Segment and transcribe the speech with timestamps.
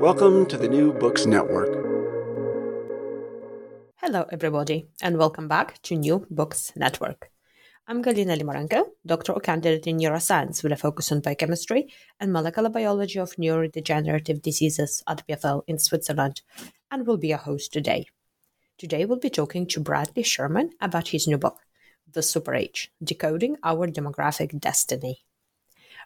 [0.00, 1.74] Welcome to the New Books Network.
[3.96, 7.32] Hello, everybody, and welcome back to New Books Network.
[7.88, 11.88] I'm Galina Limorenko, doctoral candidate in neuroscience with a focus on biochemistry
[12.20, 16.42] and molecular biology of neurodegenerative diseases at EPFL in Switzerland,
[16.92, 18.06] and will be a host today.
[18.78, 21.58] Today, we'll be talking to Bradley Schurman about his new book,
[22.12, 25.24] The Super Age Decoding Our Demographic Destiny.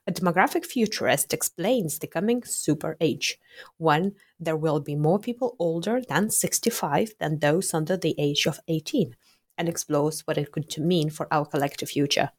[0.05, 3.39] A demographic futurist explains the coming super age,
[3.77, 8.59] when there will be more people older than 65 than those under the age of
[8.67, 9.15] 18,
[9.57, 12.31] and explores what it could mean for our collective future.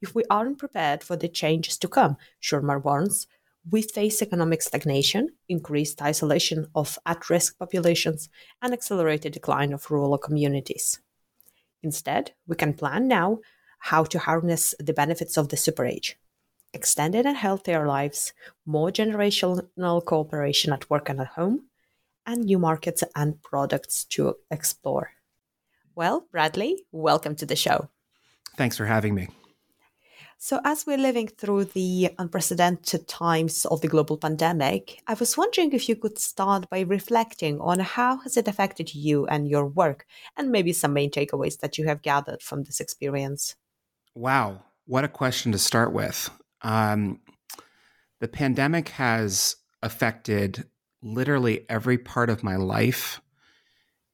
[0.00, 3.26] If we aren't prepared for the changes to come, Schurman warns,
[3.68, 8.28] we face economic stagnation, increased isolation of at risk populations,
[8.62, 11.00] and accelerated decline of rural communities.
[11.82, 13.40] Instead, we can plan now
[13.78, 16.16] how to harness the benefits of the super age
[16.74, 18.32] extended and healthier lives,
[18.66, 21.66] more generational cooperation at work and at home,
[22.26, 25.12] and new markets and products to explore.
[25.94, 27.88] Well, Bradley, welcome to the show.
[28.56, 29.28] Thanks for having me.
[30.38, 35.72] So, as we're living through the unprecedented times of the global pandemic, I was wondering
[35.72, 40.04] if you could start by reflecting on how has it affected you and your work,
[40.36, 43.54] and maybe some main takeaways that you have gathered from this experience.
[44.14, 46.30] Wow, what a question to start with.
[46.64, 47.20] Um,
[48.20, 50.64] the pandemic has affected
[51.02, 53.20] literally every part of my life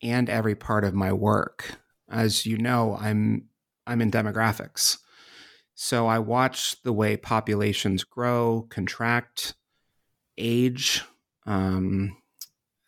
[0.03, 1.77] and every part of my work.
[2.11, 3.47] As you know, I'm
[3.87, 4.99] I'm in demographics.
[5.75, 9.55] So I watch the way populations grow, contract,
[10.37, 11.03] age,
[11.47, 12.17] um,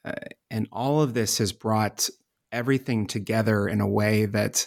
[0.05, 0.13] uh,
[0.51, 2.11] and all of this has brought
[2.51, 4.67] everything together in a way that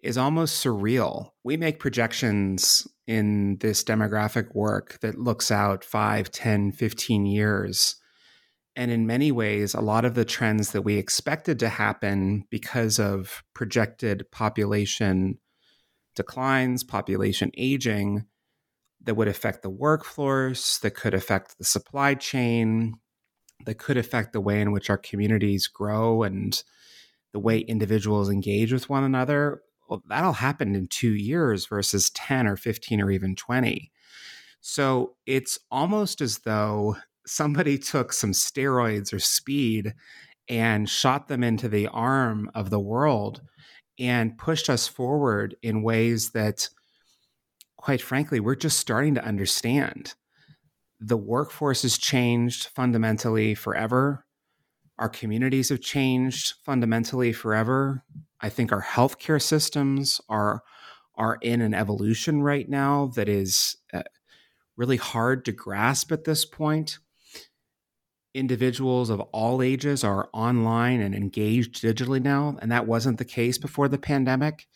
[0.00, 1.32] is almost surreal.
[1.42, 7.96] We make projections in this demographic work that looks out 5, 10, 15 years.
[8.76, 12.98] And in many ways, a lot of the trends that we expected to happen because
[12.98, 15.38] of projected population
[16.16, 18.24] declines, population aging,
[19.02, 22.94] that would affect the workforce, that could affect the supply chain,
[23.66, 26.62] that could affect the way in which our communities grow and
[27.32, 32.46] the way individuals engage with one another well, that'll happen in two years versus 10
[32.46, 33.90] or 15 or even 20.
[34.60, 36.96] So it's almost as though
[37.26, 39.94] somebody took some steroids or speed
[40.48, 43.42] and shot them into the arm of the world
[43.98, 46.68] and pushed us forward in ways that,
[47.76, 50.14] quite frankly, we're just starting to understand.
[51.00, 54.24] The workforce has changed fundamentally forever.
[54.98, 58.04] Our communities have changed fundamentally forever.
[58.44, 60.62] I think our healthcare systems are
[61.14, 64.02] are in an evolution right now that is uh,
[64.76, 66.98] really hard to grasp at this point.
[68.34, 73.56] Individuals of all ages are online and engaged digitally now, and that wasn't the case
[73.56, 74.66] before the pandemic.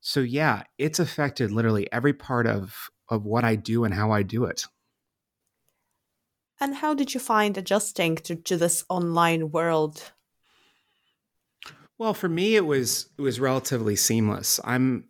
[0.00, 4.22] So yeah, it's affected literally every part of of what I do and how I
[4.22, 4.64] do it.
[6.58, 10.12] And how did you find adjusting to, to this online world
[12.00, 14.58] well, for me, it was it was relatively seamless.
[14.64, 15.04] I'm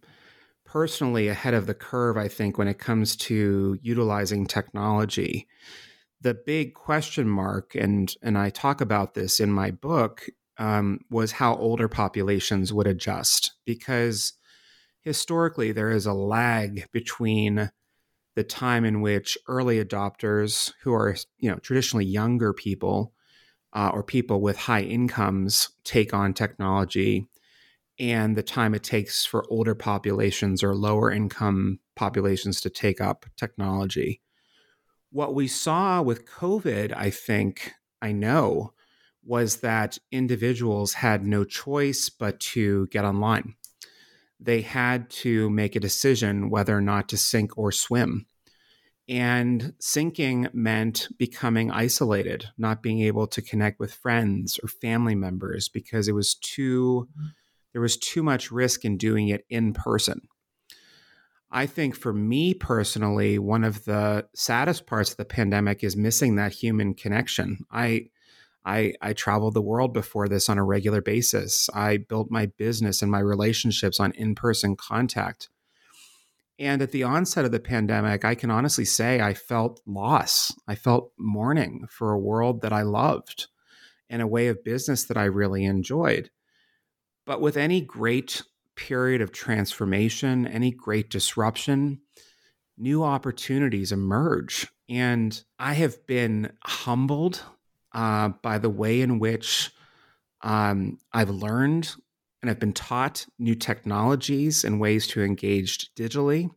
[0.64, 5.46] personally ahead of the curve, I think, when it comes to utilizing technology.
[6.20, 10.26] The big question mark, and and I talk about this in my book,
[10.58, 14.32] um, was how older populations would adjust because
[15.02, 17.70] historically there is a lag between
[18.34, 23.14] the time in which early adopters who are you know traditionally younger people
[23.72, 27.28] uh, or people with high incomes take on technology
[28.00, 33.26] and the time it takes for older populations or lower income populations to take up
[33.37, 34.22] technology.
[35.11, 38.72] What we saw with COVID, I think, I know,
[39.22, 43.55] was that individuals had no choice but to get online.
[44.38, 48.25] They had to make a decision whether or not to sink or swim.
[49.08, 55.69] And sinking meant becoming isolated, not being able to connect with friends or family members
[55.69, 57.08] because it was too
[57.73, 60.23] there was too much risk in doing it in person.
[61.52, 66.37] I think for me personally, one of the saddest parts of the pandemic is missing
[66.37, 67.64] that human connection.
[67.70, 68.11] I
[68.64, 71.70] I, I traveled the world before this on a regular basis.
[71.73, 75.49] I built my business and my relationships on in person contact.
[76.60, 80.54] And at the onset of the pandemic, I can honestly say I felt loss.
[80.68, 83.48] I felt mourning for a world that I loved
[84.10, 86.28] and a way of business that I really enjoyed.
[87.24, 88.42] But with any great
[88.76, 92.02] period of transformation, any great disruption,
[92.76, 94.68] new opportunities emerge.
[94.86, 97.42] And I have been humbled
[97.92, 99.70] uh, by the way in which
[100.42, 101.94] um, I've learned
[102.40, 106.50] and I've been taught new technologies and ways to engage digitally.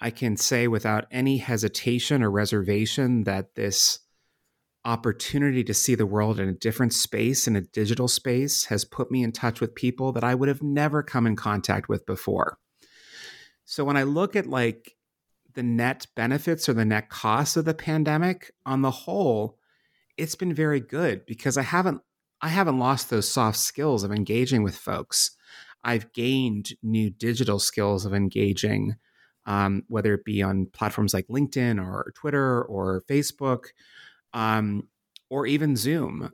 [0.00, 4.00] I can say without any hesitation or reservation that this
[4.84, 9.10] opportunity to see the world in a different space, in a digital space, has put
[9.10, 12.58] me in touch with people that I would have never come in contact with before.
[13.64, 14.96] So when I look at like
[15.54, 19.58] the net benefits or the net costs of the pandemic on the whole,
[20.16, 22.00] it's been very good because I haven't
[22.42, 25.30] I haven't lost those soft skills of engaging with folks.
[25.84, 28.96] I've gained new digital skills of engaging,
[29.46, 33.66] um, whether it be on platforms like LinkedIn or Twitter or Facebook
[34.32, 34.88] um,
[35.30, 36.32] or even Zoom.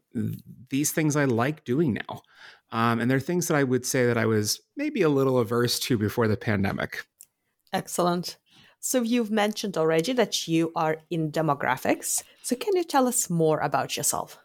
[0.71, 2.23] These things I like doing now.
[2.71, 5.79] Um, and they're things that I would say that I was maybe a little averse
[5.81, 7.07] to before the pandemic.
[7.73, 8.37] Excellent.
[8.81, 12.23] So you've mentioned already that you are in demographics.
[12.43, 14.39] So can you tell us more about yourself?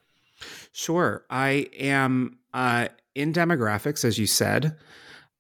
[0.71, 1.25] Sure.
[1.29, 4.77] I am uh, in demographics, as you said.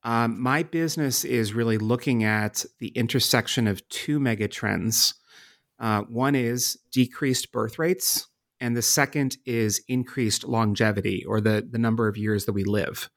[0.03, 5.13] Um, my business is really looking at the intersection of two megatrends
[5.83, 8.27] uh, one is decreased birth rates,
[8.61, 13.09] and the second is increased longevity or the, the number of years that we live.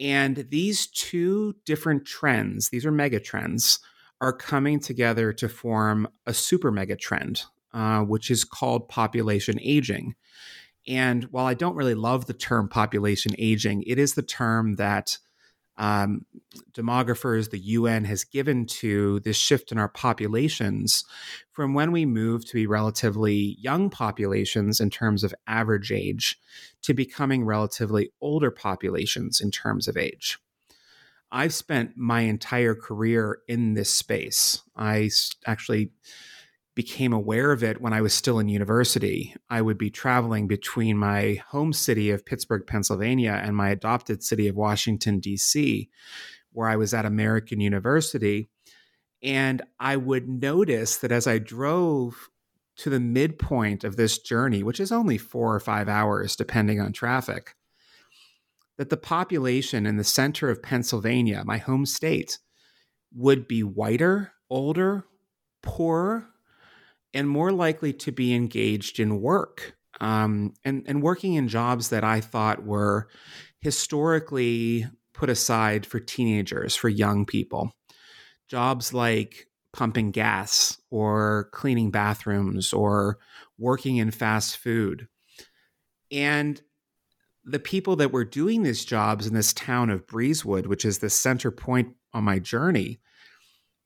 [0.00, 3.80] And these two different trends, these are mega trends,
[4.20, 7.42] are coming together to form a super mega trend,
[7.74, 10.14] uh, which is called population aging.
[10.86, 15.18] And while I don't really love the term population aging, it is the term that
[15.76, 16.24] um,
[16.72, 21.04] demographers, the UN has given to this shift in our populations
[21.50, 26.38] from when we move to be relatively young populations in terms of average age
[26.82, 30.38] to becoming relatively older populations in terms of age.
[31.32, 34.62] I've spent my entire career in this space.
[34.76, 35.10] I
[35.46, 35.90] actually
[36.74, 39.34] became aware of it when I was still in university.
[39.48, 44.48] I would be traveling between my home city of Pittsburgh, Pennsylvania, and my adopted city
[44.48, 45.88] of Washington, D.C.,
[46.52, 48.48] where I was at American University.
[49.22, 52.28] And I would notice that as I drove
[52.76, 56.92] to the midpoint of this journey, which is only four or five hours, depending on
[56.92, 57.54] traffic,
[58.76, 62.38] that the population in the center of Pennsylvania, my home state,
[63.14, 65.04] would be whiter, older,
[65.62, 66.33] poorer,
[67.14, 72.04] and more likely to be engaged in work um, and, and working in jobs that
[72.04, 73.08] I thought were
[73.60, 77.72] historically put aside for teenagers, for young people.
[78.48, 83.18] Jobs like pumping gas or cleaning bathrooms or
[83.58, 85.08] working in fast food.
[86.10, 86.60] And
[87.44, 91.10] the people that were doing these jobs in this town of Breezewood, which is the
[91.10, 93.00] center point on my journey,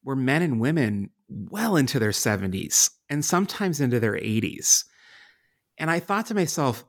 [0.05, 4.85] were men and women well into their 70s and sometimes into their 80s.
[5.79, 6.85] And I thought to myself,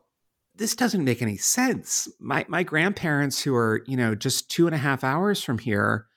[0.55, 2.09] this doesn't make any sense.
[2.19, 6.07] My my grandparents, who are you know just two and a half hours from here,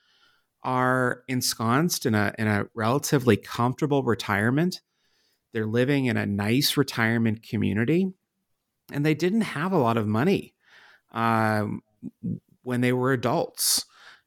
[0.64, 4.80] are ensconced in a in a relatively comfortable retirement.
[5.52, 8.12] They're living in a nice retirement community,
[8.92, 10.54] and they didn't have a lot of money
[11.12, 11.82] um,
[12.62, 13.84] when they were adults.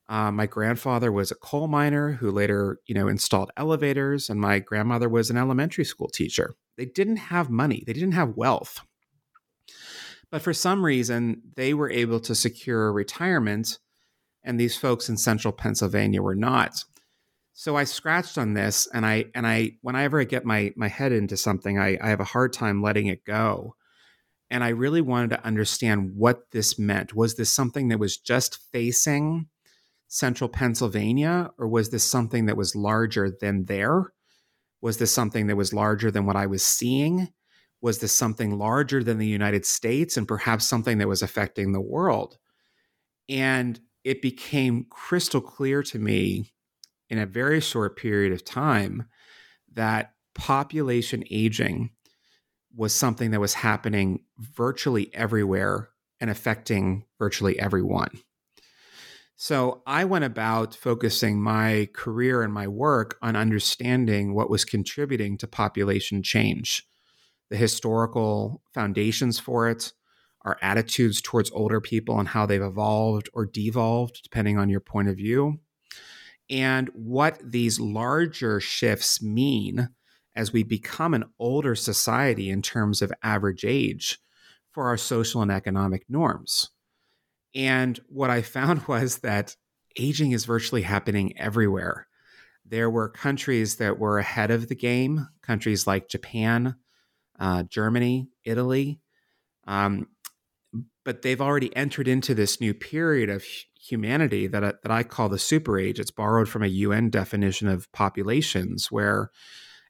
[0.08, 4.60] Uh, my grandfather was a coal miner who later, you know, installed elevators, and my
[4.60, 6.54] grandmother was an elementary school teacher.
[6.78, 7.84] They didn't have money.
[7.86, 8.82] They didn't have wealth.
[10.30, 13.80] But for some reason, they were able to secure retirement,
[14.44, 16.84] and these folks in central Pennsylvania were not.
[17.54, 21.14] So I scratched on this, and I and I whenever I get my my head
[21.14, 23.76] into something, I, I have a hard time letting it go.
[24.52, 27.16] And I really wanted to understand what this meant.
[27.16, 29.48] Was this something that was just facing
[30.16, 34.14] central Pennsylvania, or was this something that was larger than there?
[34.82, 37.28] Was this something that was larger than what I was seeing?
[37.82, 41.82] Was this something larger than the United States and perhaps something that was affecting the
[41.82, 42.38] world?
[43.28, 46.54] And it became crystal clear to me
[47.10, 49.10] in a very short period of time
[49.74, 51.90] that population aging
[52.74, 55.90] was something that was happening virtually everywhere
[56.22, 58.12] and affecting virtually everyone.
[59.36, 65.38] So I went about focusing my career and my work on understanding what was contributing
[65.38, 66.88] to population change,
[67.50, 69.92] the historical foundations for it,
[70.44, 75.10] our attitudes towards older people and how they've evolved or devolved, depending on your point
[75.10, 75.60] of view,
[76.50, 79.90] and what these larger shifts mean
[80.36, 84.20] as we become an older society in terms of average age
[84.72, 86.70] for our social and economic norms.
[87.56, 89.56] And what I found was that
[89.98, 92.08] aging is virtually happening everywhere.
[92.66, 96.76] There were countries that were ahead of the game, countries like Japan,
[97.40, 99.00] uh, Germany, Italy.
[99.68, 100.08] Um,
[101.04, 103.46] but they've already entered into this new period of
[103.80, 106.00] humanity that that I call the super age.
[106.00, 109.30] It's borrowed from a UN definition of populations where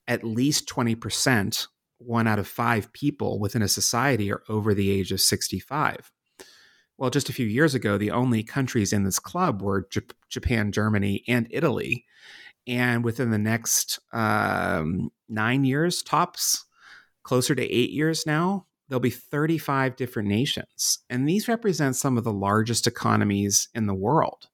[0.08, 1.68] at least 20%,
[1.98, 6.12] one out of five people within a society are over the age of 65.
[6.98, 10.72] Well, just a few years ago, the only countries in this club were J- Japan,
[10.72, 12.06] Germany, and Italy.
[12.68, 16.66] And within the next um, nine years, tops,
[17.24, 21.00] closer to eight years now, there'll be 35 different nations.
[21.10, 24.48] And these represent some of the largest economies in the world.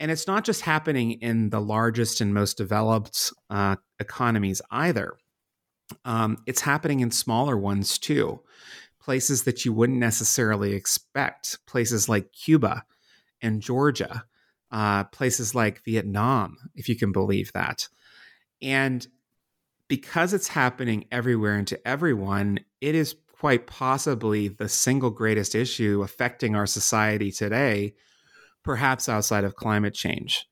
[0.00, 5.16] And it's not just happening in the largest and most developed uh, economies either.
[6.04, 8.40] Um, it's happening in smaller ones too,
[9.04, 12.84] places that you wouldn't necessarily expect, places like Cuba
[13.42, 14.24] and Georgia,
[14.70, 17.88] uh, places like Vietnam, if you can believe that.
[18.62, 19.06] And
[19.88, 26.02] because it's happening everywhere and to everyone, it is quite possibly the single greatest issue
[26.02, 27.94] affecting our society today,
[28.64, 30.46] perhaps outside of climate change.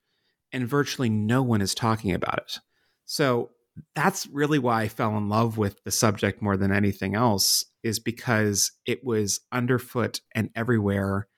[0.53, 2.59] And virtually no one is talking about it.
[3.07, 3.51] So
[3.95, 7.99] that's really why I fell in love with the subject more than anything else, is
[7.99, 11.29] because it was underfoot and everywhere,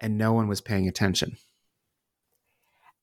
[0.00, 1.36] and no one was paying attention.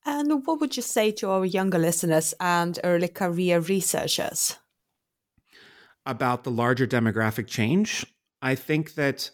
[0.05, 4.57] And what would you say to our younger listeners and early career researchers?
[6.05, 8.05] about the larger demographic change.
[8.41, 9.31] I think that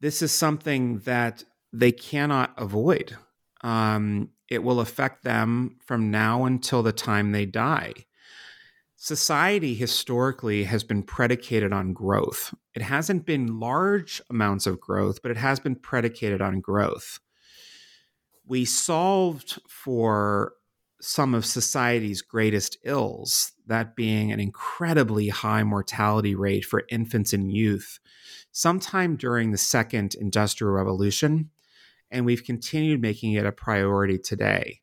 [0.00, 3.16] this is something that they cannot avoid.
[3.62, 7.92] Um, it will affect them from now until the time they die.
[8.98, 12.54] Society historically has been predicated on growth.
[12.74, 17.20] It hasn't been large amounts of growth, but it has been predicated on growth.
[18.46, 20.54] We solved for
[21.00, 27.52] some of society's greatest ills, that being an incredibly high mortality rate for infants and
[27.52, 27.98] youth,
[28.50, 31.50] sometime during the second industrial revolution.
[32.10, 34.80] And we've continued making it a priority today.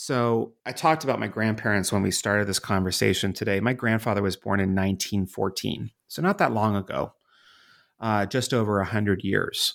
[0.00, 3.58] So, I talked about my grandparents when we started this conversation today.
[3.58, 7.14] My grandfather was born in 1914, so not that long ago,
[7.98, 9.74] uh, just over 100 years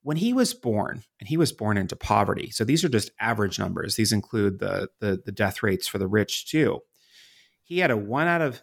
[0.00, 2.50] when he was born, and he was born into poverty.
[2.50, 3.96] So these are just average numbers.
[3.96, 6.80] These include the the, the death rates for the rich too.
[7.62, 8.62] He had a one out of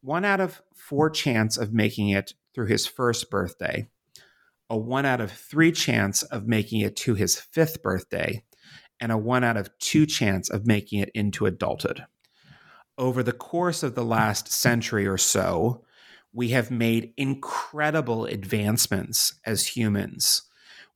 [0.00, 3.88] one out of four chance of making it through his first birthday,
[4.70, 8.44] a one out of three chance of making it to his fifth birthday,
[9.00, 12.04] and a one out of two chance of making it into adulthood.
[12.98, 15.84] Over the course of the last century or so,
[16.32, 20.42] we have made incredible advancements as humans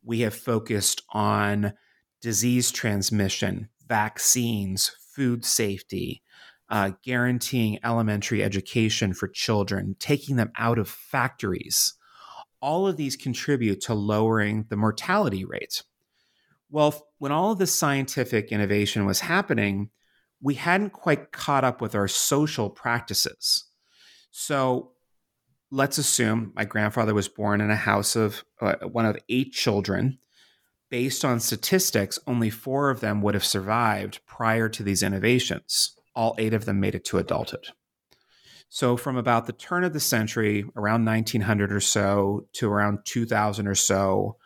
[0.03, 1.73] we have focused on
[2.21, 6.23] disease transmission, vaccines, food safety,
[6.69, 11.95] uh, guaranteeing elementary education for children, taking them out of factories.
[12.63, 15.83] All of these contribute to lowering the mortality rate.
[16.71, 19.91] Well, when all of this scientific innovation was happening,
[20.41, 23.67] we hadn't quite caught up with our social practices.
[24.31, 24.93] So
[25.71, 30.19] let's assume my grandfather was born in a house of uh, one of eight children.
[30.89, 35.95] Based on statistics, only four of them would have survived prior to these innovations.
[36.17, 37.67] All eight of them made it to adulthood.
[38.71, 43.67] So, from about the turn of the century, around 1900 or so, to around 2000
[43.67, 44.39] or so,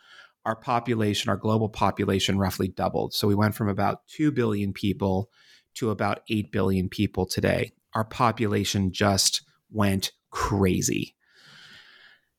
[0.45, 3.13] our population, our global population, roughly doubled.
[3.13, 5.29] So, we went from about 2 billion people
[5.75, 7.71] to about 8 billion people today.
[7.93, 11.15] Our population just went crazy.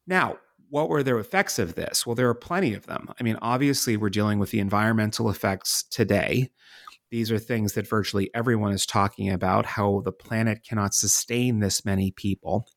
[0.07, 0.37] Now,
[0.69, 2.07] what were the effects of this?
[2.07, 3.09] Well, there are plenty of them.
[3.19, 6.51] I mean, obviously, we're dealing with the environmental effects today.
[7.11, 11.85] These are things that virtually everyone is talking about how the planet cannot sustain this
[11.85, 12.69] many people.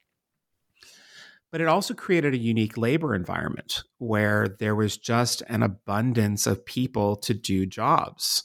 [1.52, 6.66] But it also created a unique labor environment where there was just an abundance of
[6.66, 8.44] people to do jobs.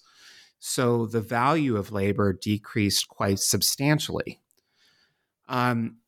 [0.58, 4.40] So the value of labor decreased quite substantially.
[5.48, 5.98] Um,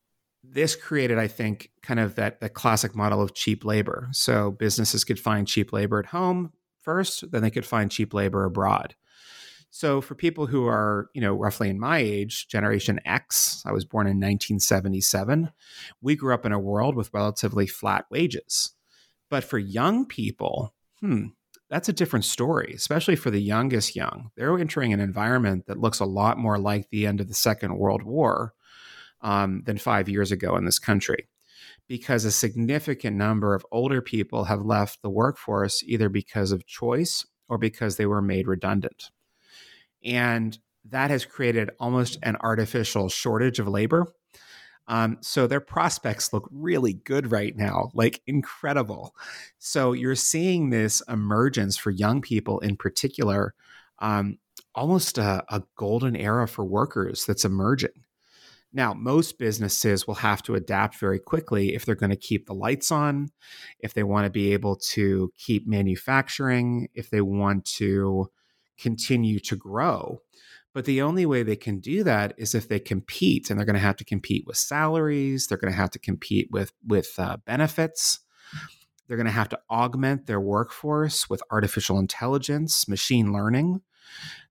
[0.43, 4.07] this created, I think, kind of that, that classic model of cheap labor.
[4.11, 8.45] So businesses could find cheap labor at home first, then they could find cheap labor
[8.45, 8.95] abroad.
[9.77, 13.85] So for people who are, you know, roughly in my age, Generation X, I was
[13.85, 15.51] born in 1977,
[16.01, 18.71] we grew up in a world with relatively flat wages.
[19.29, 21.25] But for young people, hmm,
[21.69, 24.31] that's a different story, especially for the youngest young.
[24.35, 27.77] They're entering an environment that looks a lot more like the end of the Second
[27.77, 28.55] World War
[29.21, 31.27] um, than five years ago in this country.
[31.87, 37.27] Because a significant number of older people have left the workforce either because of choice
[37.47, 39.11] or because they were made redundant.
[40.07, 44.07] And that has created almost an artificial shortage of labor.
[44.87, 49.13] Um, so their prospects look really good right now, like incredible.
[49.59, 53.53] So you're seeing this emergence for young people in particular,
[53.99, 54.37] um,
[54.73, 58.05] almost a, a golden era for workers that's emerging.
[58.71, 62.53] Now, most businesses will have to adapt very quickly if they're going to keep the
[62.53, 63.29] lights on,
[63.79, 68.29] if they want to be able to keep manufacturing, if they want to
[68.77, 70.21] continue to grow.
[70.73, 73.73] But the only way they can do that is if they compete, and they're going
[73.73, 75.47] to have to compete with salaries.
[75.47, 78.19] They're going to have to compete with with uh, benefits.
[79.07, 83.81] They're going to have to augment their workforce with artificial intelligence, machine learning.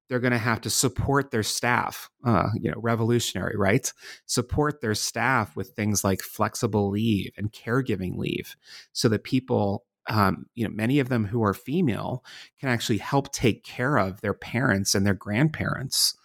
[0.09, 2.11] They're going to have to support their staff.
[2.25, 3.93] Uh, you know, revolutionary, right?
[4.25, 8.57] Support their staff with things like flexible leave and caregiving leave,
[8.93, 12.25] so that people um, you know, many of them who are female
[12.61, 16.17] can actually help take care of their parents and their grandparents.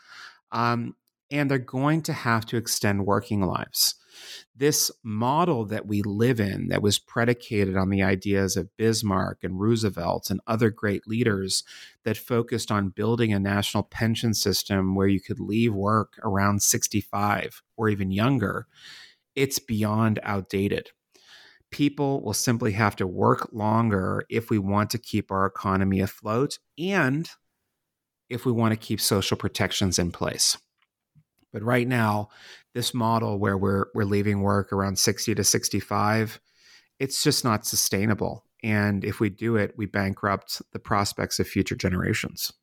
[0.51, 0.95] Um,
[1.31, 3.95] and they're going to have to extend working lives.
[4.55, 9.59] This model that we live in, that was predicated on the ideas of Bismarck and
[9.59, 11.63] Roosevelt and other great leaders
[12.03, 17.63] that focused on building a national pension system where you could leave work around 65
[17.77, 18.67] or even younger,
[19.35, 20.91] it's beyond outdated
[21.71, 26.59] people will simply have to work longer if we want to keep our economy afloat
[26.77, 27.29] and
[28.29, 30.57] if we want to keep social protections in place.
[31.51, 32.29] But right now,
[32.73, 36.39] this model where we're we're leaving work around 60 to 65,
[36.99, 38.45] it's just not sustainable.
[38.63, 42.53] And if we do it, we bankrupt the prospects of future generations.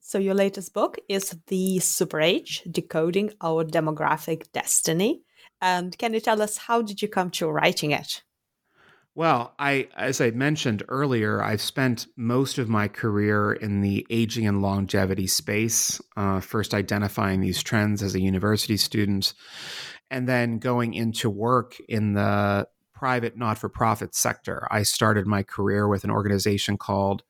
[0.00, 5.22] So, your latest book is The Super Age Decoding Our Demographic Destiny.
[5.60, 8.22] And can you tell us how did you come to writing it?
[9.14, 14.46] Well, I as I mentioned earlier, I've spent most of my career in the aging
[14.46, 16.02] and longevity space.
[16.18, 19.32] Uh, first, identifying these trends as a university student,
[20.10, 24.66] and then going into work in the private not-for-profit sector.
[24.70, 27.22] I started my career with an organization called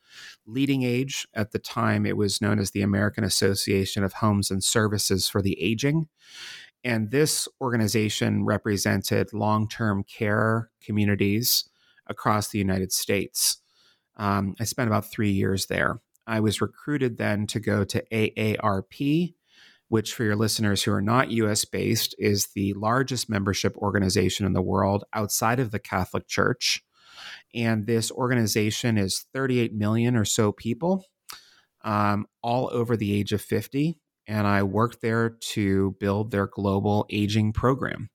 [0.47, 1.27] Leading Age.
[1.35, 5.43] At the time, it was known as the American Association of Homes and Services for
[5.43, 6.09] the Aging.
[6.85, 11.69] And this organization represented long term care communities
[12.07, 13.59] across the United States.
[14.17, 16.01] Um, I spent about three years there.
[16.27, 19.35] I was recruited then to go to AARP,
[19.89, 24.53] which, for your listeners who are not US based, is the largest membership organization in
[24.53, 26.83] the world outside of the Catholic Church.
[27.55, 31.05] And this organization is 38 million or so people,
[31.85, 37.07] um, all over the age of 50 and I worked there to build their global
[37.11, 38.11] aging program.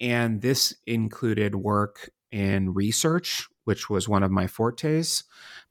[0.00, 5.24] And this included work in research, which was one of my fortes,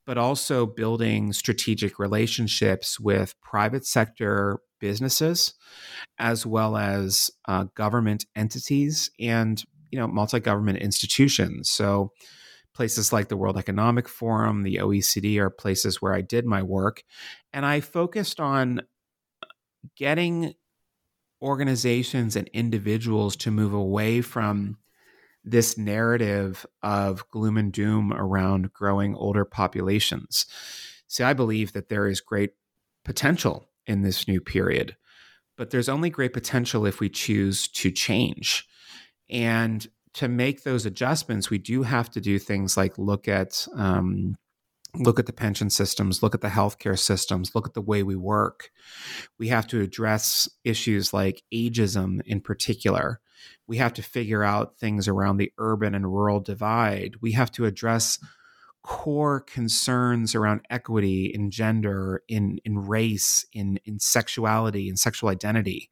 [0.05, 5.53] but also building strategic relationships with private sector businesses,
[6.19, 11.69] as well as uh, government entities and you know multi-government institutions.
[11.69, 12.11] So
[12.73, 17.03] places like the World Economic Forum, the OECD are places where I did my work,
[17.53, 18.81] and I focused on
[19.95, 20.53] getting
[21.41, 24.77] organizations and individuals to move away from
[25.43, 30.45] this narrative of gloom and doom around growing older populations.
[31.07, 32.53] See, I believe that there is great
[33.03, 34.95] potential in this new period.
[35.57, 38.67] but there's only great potential if we choose to change.
[39.29, 44.35] And to make those adjustments, we do have to do things like look at um,
[44.99, 48.15] look at the pension systems, look at the healthcare systems, look at the way we
[48.15, 48.71] work.
[49.37, 53.19] We have to address issues like ageism in particular.
[53.67, 57.15] We have to figure out things around the urban and rural divide.
[57.21, 58.19] We have to address
[58.83, 65.89] core concerns around equity in gender, in, in race, in, in sexuality, and sexual identity.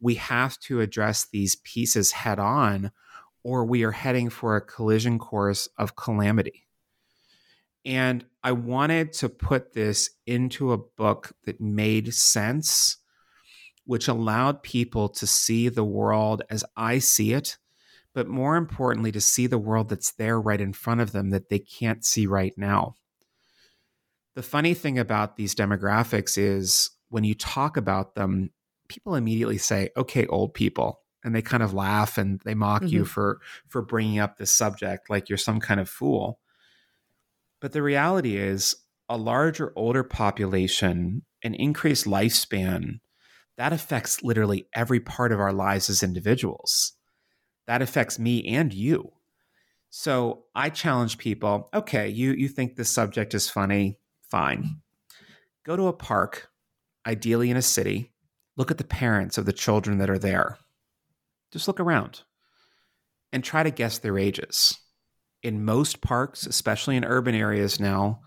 [0.00, 2.90] We have to address these pieces head on,
[3.44, 6.66] or we are heading for a collision course of calamity.
[7.84, 12.96] And I wanted to put this into a book that made sense,
[13.84, 17.58] which allowed people to see the world as I see it,
[18.14, 21.50] but more importantly, to see the world that's there right in front of them that
[21.50, 22.94] they can't see right now.
[24.34, 28.50] The funny thing about these demographics is when you talk about them,
[28.88, 31.00] people immediately say, okay, old people.
[31.22, 32.96] And they kind of laugh and they mock mm-hmm.
[32.96, 36.38] you for for bringing up this subject like you're some kind of fool.
[37.64, 38.76] But the reality is,
[39.08, 43.00] a larger, older population, an increased lifespan,
[43.56, 46.92] that affects literally every part of our lives as individuals.
[47.66, 49.12] That affects me and you.
[49.88, 53.98] So I challenge people okay, you, you think this subject is funny,
[54.30, 54.82] fine.
[55.64, 56.50] Go to a park,
[57.06, 58.12] ideally in a city,
[58.58, 60.58] look at the parents of the children that are there.
[61.50, 62.24] Just look around
[63.32, 64.78] and try to guess their ages
[65.44, 68.20] in most parks, especially in urban areas now,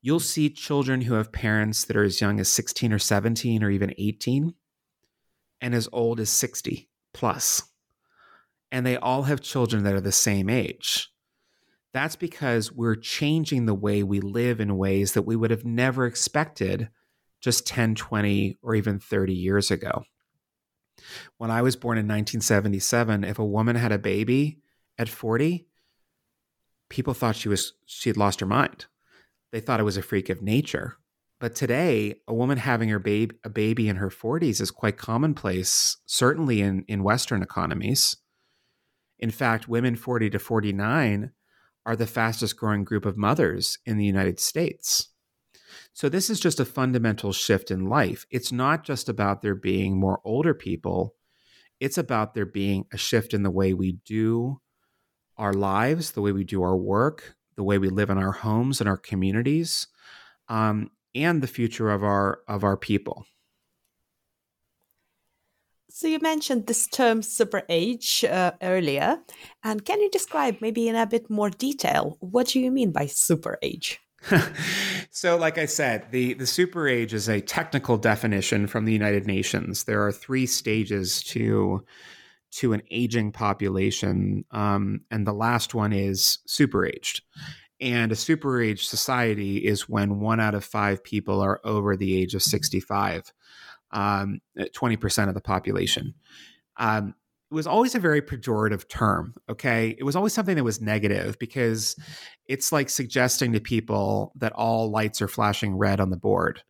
[0.00, 3.70] you'll see children who have parents that are as young as 16 or 17 or
[3.70, 4.54] even 18
[5.60, 7.62] and as old as 60 plus.
[8.72, 11.10] And they all have children that are the same age.
[11.92, 16.06] That's because we're changing the way we live in ways that we would have never
[16.06, 16.88] expected
[17.42, 20.04] just 10, 20, or even 30 years ago.
[21.36, 24.60] When I was born in 1977, if a woman had a baby
[24.98, 25.66] at 40,
[26.90, 28.86] people thought she was she had lost her mind.
[29.52, 30.98] They thought it was a freak of nature.
[31.40, 35.96] But today, a woman having her babe a baby in her 40s is quite commonplace,
[36.04, 38.16] certainly in, in Western economies.
[39.18, 41.30] In fact, women 40 to 49
[41.86, 45.08] are the fastest growing group of mothers in the United States.
[45.94, 48.26] So, this is just a fundamental shift in life.
[48.30, 51.14] It's not just about there being more older people,
[51.80, 54.60] it's about there being a shift in the way we do
[55.40, 58.80] our lives, the way we do our work, the way we live in our homes
[58.80, 59.86] and our communities,
[60.48, 63.26] um, and the future of our of our people.
[65.88, 69.18] So you mentioned this term super age uh, earlier,
[69.64, 73.06] and can you describe maybe in a bit more detail what do you mean by
[73.06, 73.98] super age?
[75.10, 79.26] so, like I said, the, the super age is a technical definition from the United
[79.26, 79.84] Nations.
[79.84, 81.84] There are three stages to
[82.52, 84.44] to an aging population.
[84.50, 87.22] Um, and the last one is super aged.
[87.80, 92.16] And a super aged society is when one out of five people are over the
[92.16, 93.32] age of 65,
[93.92, 96.14] um, 20% of the population.
[96.76, 97.14] Um,
[97.50, 99.34] it was always a very pejorative term.
[99.48, 99.96] Okay.
[99.98, 101.96] It was always something that was negative because
[102.46, 106.62] it's like suggesting to people that all lights are flashing red on the board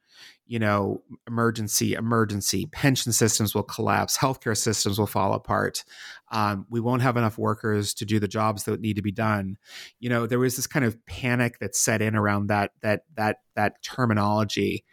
[0.50, 5.84] you know, emergency, emergency, pension systems will collapse, healthcare systems will fall apart.
[6.32, 9.58] Um, we won't have enough workers to do the jobs that need to be done.
[10.00, 13.36] You know, there was this kind of panic that set in around that that that
[13.54, 14.84] that terminology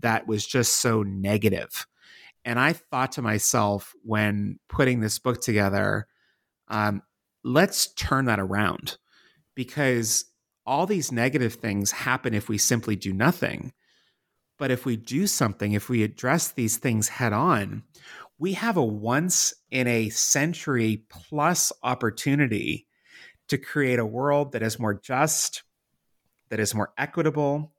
[0.00, 1.86] that was just so negative.
[2.44, 6.08] And I thought to myself when putting this book together,
[6.66, 7.02] um,
[7.44, 8.98] let's turn that around
[9.54, 10.24] because
[10.66, 13.72] all these negative things happen if we simply do nothing
[14.58, 17.82] but if we do something, if we address these things head on,
[18.38, 22.86] we have a once in a century plus opportunity
[23.48, 25.62] to create a world that is more just,
[26.48, 27.72] that is more equitable,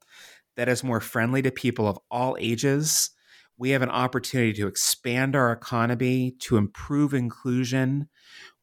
[0.56, 3.12] that is more friendly to people of all ages.
[3.58, 8.10] We have an opportunity to expand our economy, to improve inclusion.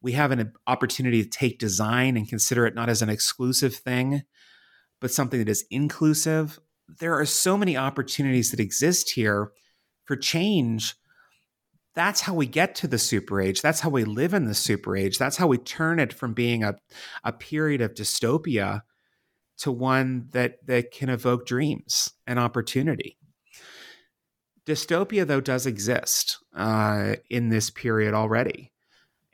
[0.01, 4.23] We have an opportunity to take design and consider it not as an exclusive thing,
[5.01, 6.59] but something that is inclusive,
[6.99, 9.53] there are so many opportunities that exist here
[10.05, 10.95] for change.
[11.95, 13.61] That's how we get to the super age.
[13.61, 15.19] That's how we live in the super age.
[15.19, 16.75] That's how we turn it from being a,
[17.23, 18.81] a period of dystopia
[19.59, 23.19] to one that, that can evoke dreams and opportunity.
[24.67, 28.72] Dystopia, though, does exist uh, in this period already.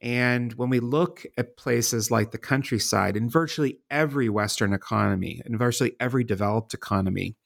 [0.01, 5.59] And when we look at places like the countryside, in virtually every Western economy, in
[5.59, 7.37] virtually every developed economy,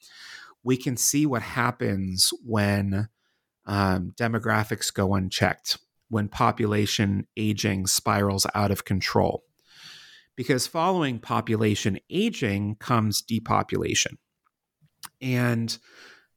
[0.63, 3.09] we can see what happens when
[3.67, 9.45] um, demographics go unchecked, when population aging spirals out of control.
[10.37, 14.19] Because following population aging comes depopulation.
[15.21, 15.77] And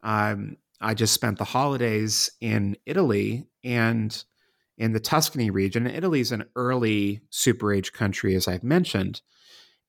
[0.01, 4.23] um, I just spent the holidays in Italy and
[4.77, 5.87] in the Tuscany region.
[5.87, 9.21] Italy is an early super age country, as I've mentioned.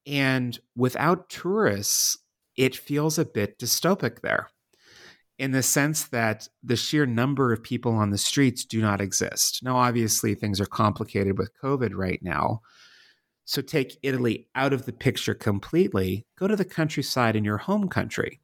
[0.06, 2.18] And without tourists,
[2.56, 4.48] it feels a bit dystopic there
[5.38, 9.60] in the sense that the sheer number of people on the streets do not exist.
[9.62, 12.62] Now, obviously, things are complicated with COVID right now.
[13.44, 17.88] So take Italy out of the picture completely, go to the countryside in your home
[17.88, 18.40] country.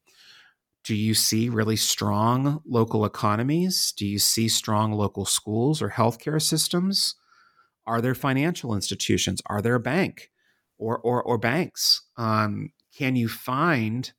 [0.84, 3.92] Do you see really strong local economies?
[3.96, 7.14] Do you see strong local schools or healthcare systems?
[7.86, 9.40] Are there financial institutions?
[9.46, 10.30] Are there a bank
[10.78, 12.02] or, or, or banks?
[12.16, 14.12] Um, can you find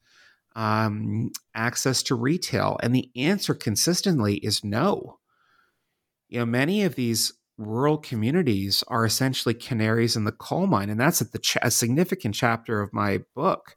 [0.55, 2.77] um, access to retail?
[2.81, 5.19] And the answer consistently is no.
[6.29, 10.99] You know, many of these rural communities are essentially canaries in the coal mine, and
[10.99, 13.75] that's the ch- a significant chapter of my book.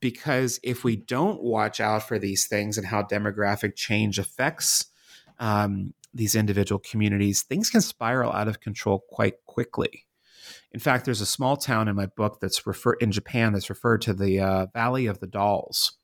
[0.00, 4.86] Because if we don't watch out for these things and how demographic change affects
[5.38, 10.06] um, these individual communities, things can spiral out of control quite quickly.
[10.72, 14.02] In fact, there's a small town in my book that's refer in Japan that's referred
[14.02, 15.98] to the uh, Valley of the Dolls.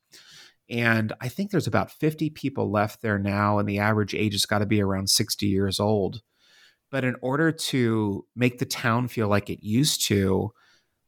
[0.69, 4.45] And I think there's about 50 people left there now, and the average age has
[4.45, 6.21] got to be around 60 years old.
[6.91, 10.51] But in order to make the town feel like it used to,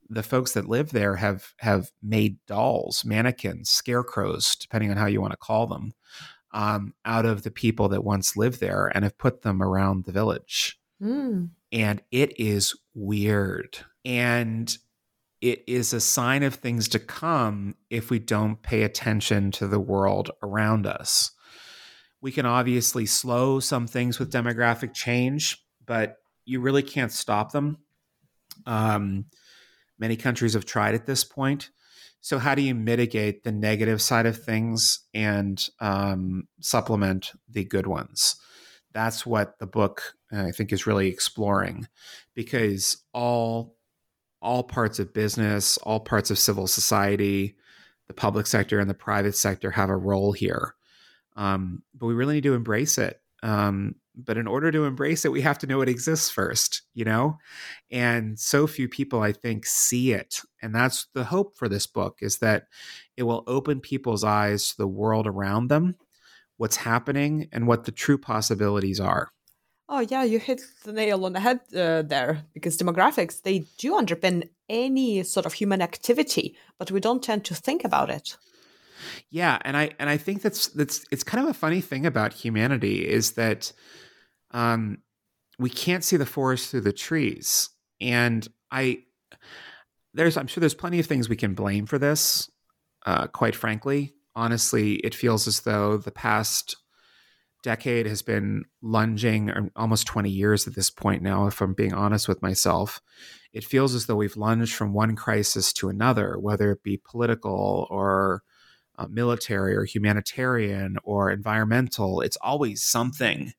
[0.09, 5.21] the folks that live there have have made dolls, mannequins, scarecrows, depending on how you
[5.21, 5.93] want to call them,
[6.51, 10.11] um, out of the people that once lived there, and have put them around the
[10.11, 10.79] village.
[11.01, 13.77] Mm and it is weird.
[14.05, 14.75] And
[15.41, 19.79] it is a sign of things to come if we don't pay attention to the
[19.79, 21.31] world around us.
[22.21, 27.77] We can obviously slow some things with demographic change, but you really can't stop them.
[28.65, 29.25] Um,
[29.99, 31.69] many countries have tried at this point.
[32.21, 37.87] So, how do you mitigate the negative side of things and um, supplement the good
[37.87, 38.35] ones?
[38.93, 41.87] that's what the book uh, I think is really exploring
[42.35, 43.75] because all
[44.41, 47.55] all parts of business, all parts of civil society,
[48.07, 50.75] the public sector and the private sector have a role here.
[51.35, 53.19] Um, but we really need to embrace it.
[53.43, 57.05] Um, but in order to embrace it, we have to know it exists first, you
[57.05, 57.37] know?
[57.91, 60.41] And so few people, I think, see it.
[60.61, 62.65] And that's the hope for this book is that
[63.17, 65.95] it will open people's eyes to the world around them
[66.57, 69.31] what's happening and what the true possibilities are.
[69.87, 73.93] Oh yeah, you hit the nail on the head uh, there because demographics they do
[73.93, 78.37] underpin any sort of human activity, but we don't tend to think about it.
[79.31, 82.33] Yeah, and I and I think that's that's it's kind of a funny thing about
[82.33, 83.71] humanity is that
[84.51, 84.99] um,
[85.57, 89.03] we can't see the forest through the trees, and I
[90.13, 92.49] there's I'm sure there's plenty of things we can blame for this.
[93.05, 96.75] Uh, quite frankly, honestly, it feels as though the past
[97.61, 102.27] decade has been lunging, almost 20 years at this point now, if I'm being honest
[102.27, 103.01] with myself.
[103.51, 107.87] It feels as though we've lunged from one crisis to another, whether it be political
[107.89, 108.43] or
[108.97, 112.21] uh, military or humanitarian or environmental.
[112.21, 113.53] It's always something.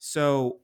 [0.00, 0.60] So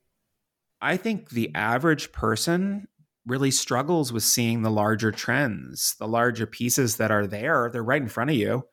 [0.80, 2.88] I think the average person
[3.26, 7.70] really struggles with seeing the larger trends, the larger pieces that are there.
[7.72, 8.64] They're right in front of you.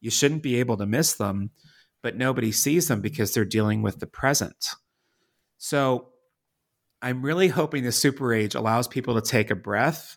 [0.00, 1.50] You shouldn't be able to miss them,
[2.02, 4.68] but nobody sees them because they're dealing with the present.
[5.58, 6.08] So
[7.02, 10.16] I'm really hoping the super age allows people to take a breath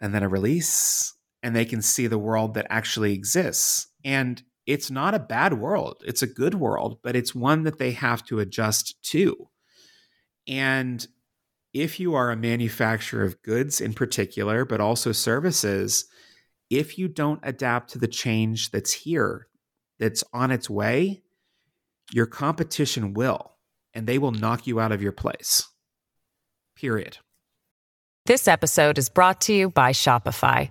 [0.00, 3.88] and then a release, and they can see the world that actually exists.
[4.04, 7.92] And it's not a bad world, it's a good world, but it's one that they
[7.92, 9.48] have to adjust to.
[10.48, 11.06] And
[11.72, 16.06] if you are a manufacturer of goods in particular, but also services,
[16.70, 19.46] if you don't adapt to the change that's here,
[19.98, 21.22] that's on its way,
[22.12, 23.52] your competition will,
[23.94, 25.68] and they will knock you out of your place.
[26.76, 27.18] Period.
[28.26, 30.70] This episode is brought to you by Shopify.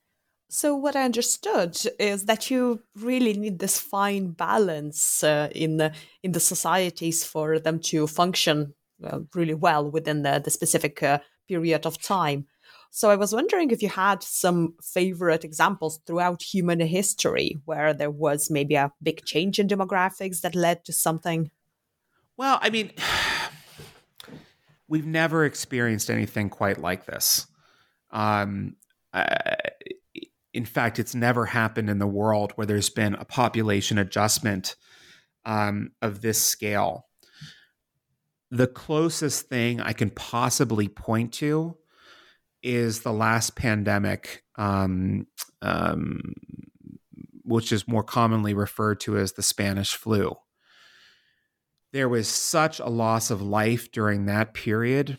[0.53, 5.93] So what I understood is that you really need this fine balance uh, in the
[6.23, 11.19] in the societies for them to function uh, really well within the, the specific uh,
[11.47, 12.47] period of time.
[12.89, 18.11] So I was wondering if you had some favorite examples throughout human history where there
[18.11, 21.49] was maybe a big change in demographics that led to something.
[22.35, 22.91] Well, I mean,
[24.89, 27.47] we've never experienced anything quite like this.
[28.09, 28.75] Um,
[30.53, 34.75] in fact, it's never happened in the world where there's been a population adjustment
[35.45, 37.07] um, of this scale.
[38.49, 41.77] The closest thing I can possibly point to
[42.61, 45.25] is the last pandemic, um,
[45.61, 46.33] um,
[47.43, 50.35] which is more commonly referred to as the Spanish flu.
[51.93, 55.17] There was such a loss of life during that period,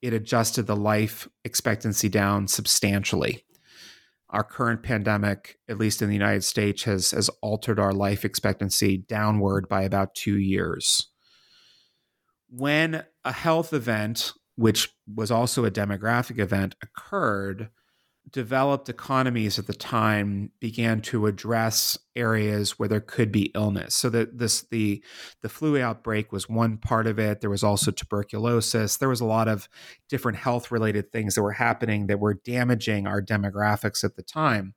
[0.00, 3.44] it adjusted the life expectancy down substantially
[4.30, 8.98] our current pandemic, at least in the United States, has has altered our life expectancy
[8.98, 11.08] downward by about two years.
[12.50, 17.70] When a health event, which was also a demographic event, occurred,
[18.30, 23.94] developed economies at the time began to address areas where there could be illness.
[23.94, 25.02] So that this the
[25.42, 27.40] the flu outbreak was one part of it.
[27.40, 28.96] There was also tuberculosis.
[28.96, 29.68] There was a lot of
[30.08, 34.74] different health related things that were happening that were damaging our demographics at the time.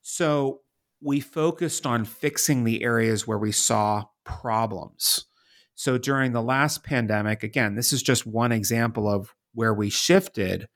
[0.00, 0.62] So
[1.00, 5.26] we focused on fixing the areas where we saw problems.
[5.74, 10.68] So during the last pandemic, again, this is just one example of where we shifted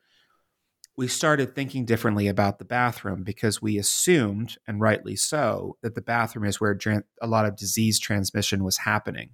[0.95, 6.01] we started thinking differently about the bathroom because we assumed, and rightly so, that the
[6.01, 6.77] bathroom is where
[7.21, 9.31] a lot of disease transmission was happening.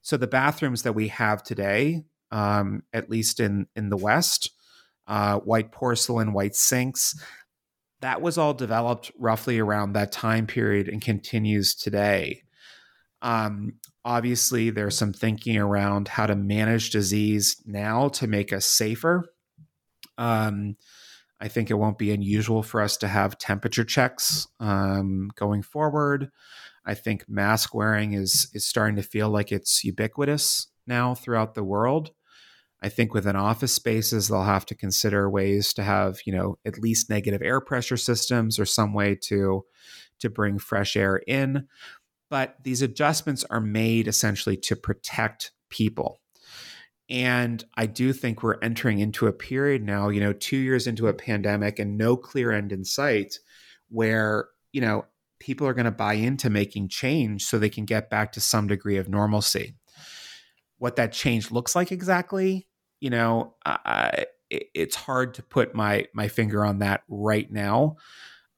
[0.00, 4.50] So the bathrooms that we have today, um, at least in in the West,
[5.06, 7.22] uh, white porcelain, white sinks,
[8.00, 12.42] that was all developed roughly around that time period and continues today.
[13.20, 13.74] Um,
[14.04, 19.24] obviously, there's some thinking around how to manage disease now to make us safer
[20.18, 20.76] um,
[21.40, 26.30] I think it won't be unusual for us to have temperature checks um, going forward.
[26.84, 31.64] I think mask wearing is is starting to feel like it's ubiquitous now throughout the
[31.64, 32.10] world.
[32.80, 36.78] I think within office spaces they'll have to consider ways to have you know at
[36.78, 39.64] least negative air pressure systems or some way to
[40.20, 41.68] to bring fresh air in.
[42.30, 46.20] But these adjustments are made essentially to protect people.
[47.10, 51.08] And I do think we're entering into a period now, you know, two years into
[51.08, 53.38] a pandemic and no clear end in sight
[53.88, 55.06] where, you know,
[55.40, 58.66] people are going to buy into making change so they can get back to some
[58.66, 59.74] degree of normalcy.
[60.76, 62.68] What that change looks like exactly,
[63.00, 63.54] you know,
[64.50, 67.96] it's hard to put my my finger on that right now.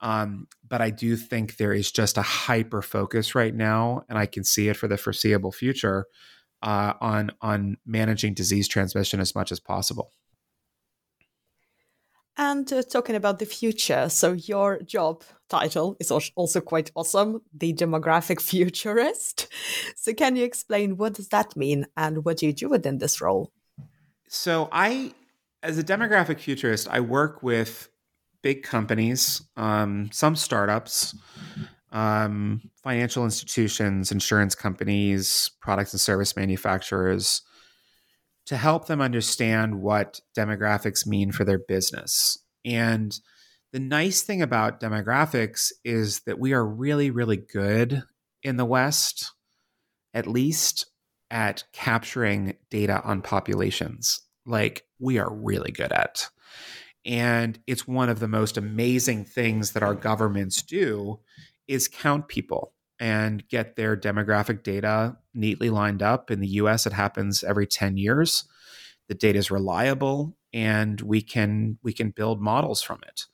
[0.01, 4.25] Um, but I do think there is just a hyper focus right now, and I
[4.25, 6.07] can see it for the foreseeable future
[6.61, 10.11] uh, on on managing disease transmission as much as possible.
[12.37, 17.73] And uh, talking about the future, so your job title is also quite awesome, the
[17.73, 19.47] demographic futurist.
[19.95, 23.21] So can you explain what does that mean and what do you do within this
[23.21, 23.51] role?
[24.27, 25.13] So I,
[25.61, 27.89] as a demographic futurist, I work with
[28.41, 31.15] big companies, um, some startups,
[31.91, 37.41] um, financial institutions, insurance companies, products and service manufacturers
[38.45, 42.37] to help them understand what demographics mean for their business.
[42.65, 43.17] And
[43.71, 48.03] the nice thing about demographics is that we are really, really good
[48.43, 49.31] in the West,
[50.13, 50.87] at least
[51.29, 54.21] at capturing data on populations.
[54.45, 56.27] Like we are really good at.
[57.05, 61.19] And it's one of the most amazing things that our governments do
[61.67, 66.29] is count people and get their demographic data neatly lined up.
[66.29, 68.45] In the US, it happens every 10 years.
[69.07, 73.25] The data is reliable and we can we can build models from it.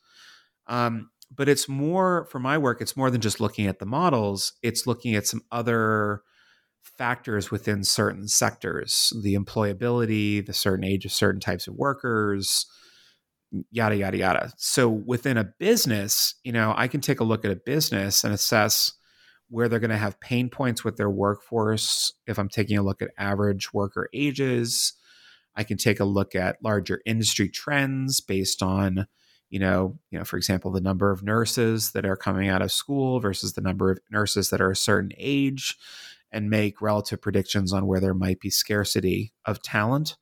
[0.67, 4.53] Um, but it's more for my work, it's more than just looking at the models,
[4.63, 6.21] it's looking at some other
[6.97, 12.65] factors within certain sectors the employability, the certain age of certain types of workers,
[13.71, 14.53] yada, yada, yada.
[14.57, 18.33] So within a business, you know, I can take a look at a business and
[18.33, 18.93] assess
[19.49, 22.11] where they're going to have pain points with their workforce.
[22.25, 24.93] If I'm taking a look at average worker ages,
[25.55, 29.07] I can take a look at larger industry trends based on,
[29.49, 32.71] you know, you know, for example, the number of nurses that are coming out of
[32.71, 35.77] school versus the number of nurses that are a certain age
[36.31, 40.17] and make relative predictions on where there might be scarcity of talent.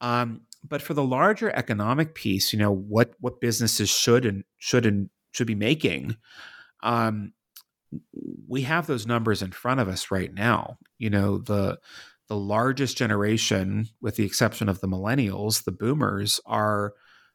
[0.00, 4.86] Um, but for the larger economic piece, you know, what what businesses should and should
[4.86, 6.16] and should be making,
[6.82, 7.32] um,
[8.46, 10.78] we have those numbers in front of us right now.
[10.98, 11.78] You know, the
[12.28, 16.94] the largest generation, with the exception of the millennials, the boomers, are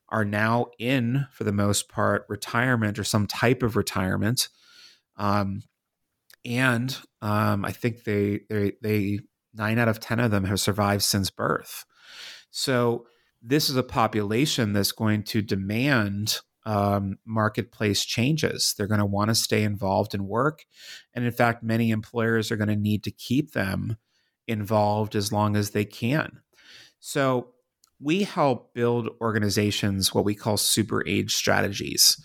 [0.09, 4.49] are now in, for the most part, retirement or some type of retirement.
[5.17, 5.63] Um,
[6.45, 9.19] and um, I think they they they
[9.53, 11.86] nine out of ten of them have survived since birth.
[12.51, 13.07] So
[13.44, 18.74] this is a population that's going to demand um, marketplace changes.
[18.78, 20.66] They're going to want to stay involved in work,
[21.14, 23.98] and in fact, many employers are going to need to keep them
[24.48, 26.41] involved as long as they can.
[27.00, 27.50] So
[28.00, 32.18] we help build organizations what we call super age strategies.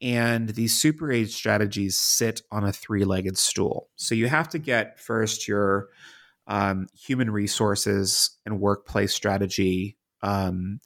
[0.00, 3.88] And these super age strategies sit on a three legged stool.
[3.96, 5.88] So you have to get first your
[6.46, 10.80] um, human resources and workplace strategy um,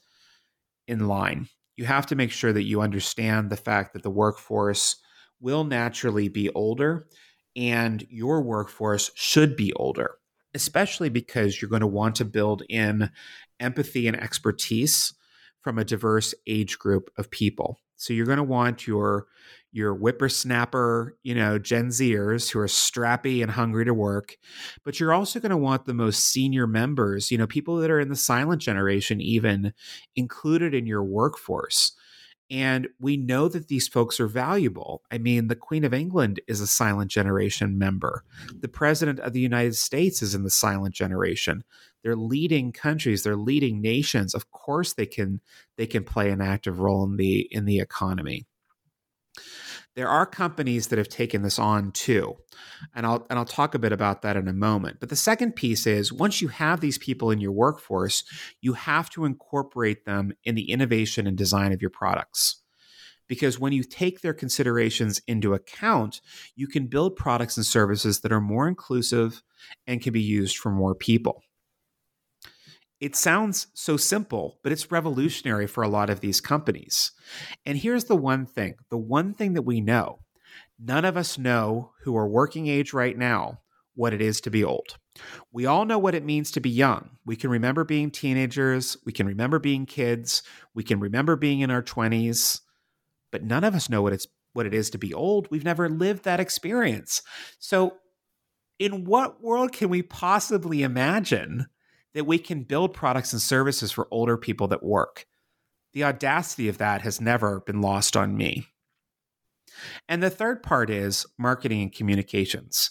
[0.87, 1.49] in line.
[1.77, 4.97] You have to make sure that you understand the fact that the workforce
[5.41, 7.07] will naturally be older
[7.57, 10.17] and your workforce should be older,
[10.55, 13.11] especially because you're going to want to build in
[13.59, 15.15] empathy and expertise
[15.63, 17.79] from a diverse age group of people.
[17.97, 19.27] So you're going to want your
[19.73, 24.37] your whippersnapper, you know, Gen Zers who are strappy and hungry to work,
[24.85, 28.01] but you're also going to want the most senior members, you know, people that are
[28.01, 29.73] in the silent generation even
[30.17, 31.93] included in your workforce.
[32.51, 35.03] And we know that these folks are valuable.
[35.13, 38.25] I mean, the Queen of England is a silent generation member.
[38.59, 41.63] The President of the United States is in the silent generation.
[42.03, 44.35] They're leading countries, they're leading nations.
[44.35, 45.41] Of course they can
[45.77, 48.47] they can play an active role in the in the economy.
[49.97, 52.37] There are companies that have taken this on too.
[52.95, 54.99] And I'll and I'll talk a bit about that in a moment.
[55.01, 58.25] But the second piece is once you have these people in your workforce,
[58.61, 62.63] you have to incorporate them in the innovation and design of your products.
[63.29, 66.21] Because when you take their considerations into account,
[66.57, 69.43] you can build products and services that are more inclusive
[69.87, 71.43] and can be used for more people.
[73.01, 77.13] It sounds so simple, but it's revolutionary for a lot of these companies.
[77.65, 80.21] And here's the one thing the one thing that we know
[80.79, 83.61] none of us know who are working age right now
[83.95, 84.97] what it is to be old.
[85.53, 87.11] We all know what it means to be young.
[87.27, 90.43] We can remember being teenagers, we can remember being kids,
[90.75, 92.61] we can remember being in our 20s,
[93.31, 95.49] but none of us know what it's what it is to be old.
[95.51, 97.23] We've never lived that experience.
[97.59, 97.97] So
[98.79, 101.67] in what world can we possibly imagine
[102.15, 105.27] that we can build products and services for older people that work.
[105.93, 108.67] The audacity of that has never been lost on me.
[110.09, 112.91] And the third part is marketing and communications.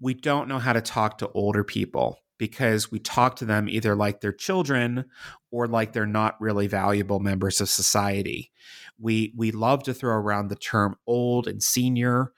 [0.00, 3.94] We don't know how to talk to older people because we talk to them either
[3.94, 5.04] like they're children
[5.50, 8.50] or like they're not really valuable members of society.
[8.98, 12.32] We we love to throw around the term old and senior,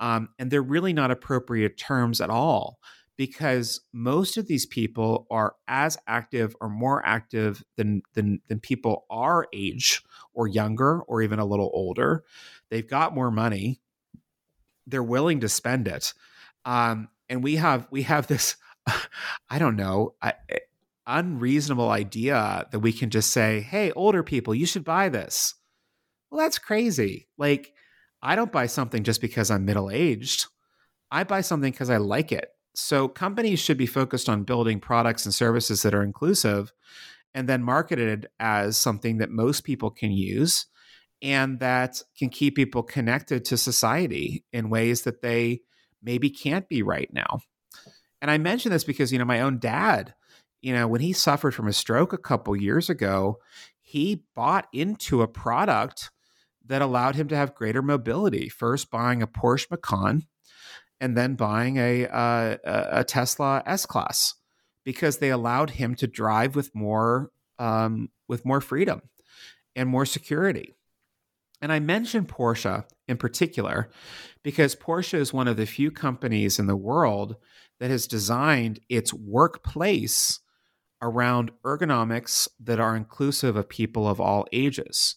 [0.00, 2.78] um, and they're really not appropriate terms at all
[3.18, 9.04] because most of these people are as active or more active than than than people
[9.10, 10.02] our age
[10.32, 12.24] or younger or even a little older.
[12.70, 13.80] They've got more money.
[14.86, 16.14] They're willing to spend it.
[16.64, 18.56] Um, and we have we have this
[19.50, 20.34] I don't know, I,
[21.06, 25.54] unreasonable idea that we can just say, "Hey, older people, you should buy this."
[26.30, 27.26] Well, that's crazy.
[27.36, 27.74] Like
[28.22, 30.46] I don't buy something just because I'm middle-aged.
[31.10, 32.48] I buy something because I like it
[32.78, 36.72] so companies should be focused on building products and services that are inclusive
[37.34, 40.66] and then marketed as something that most people can use
[41.20, 45.60] and that can keep people connected to society in ways that they
[46.00, 47.40] maybe can't be right now.
[48.22, 50.14] And I mention this because, you know, my own dad,
[50.62, 53.38] you know, when he suffered from a stroke a couple years ago,
[53.80, 56.12] he bought into a product
[56.64, 58.48] that allowed him to have greater mobility.
[58.48, 60.26] First, buying a Porsche Macan,
[61.00, 64.34] and then buying a uh, a Tesla S Class,
[64.84, 69.02] because they allowed him to drive with more um, with more freedom
[69.76, 70.74] and more security.
[71.60, 73.90] And I mentioned Porsche in particular
[74.42, 77.36] because Porsche is one of the few companies in the world
[77.80, 80.40] that has designed its workplace
[81.00, 85.16] around ergonomics that are inclusive of people of all ages.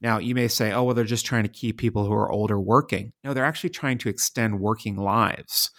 [0.00, 2.58] Now, you may say, oh, well, they're just trying to keep people who are older
[2.58, 3.12] working.
[3.22, 5.70] No, they're actually trying to extend working lives.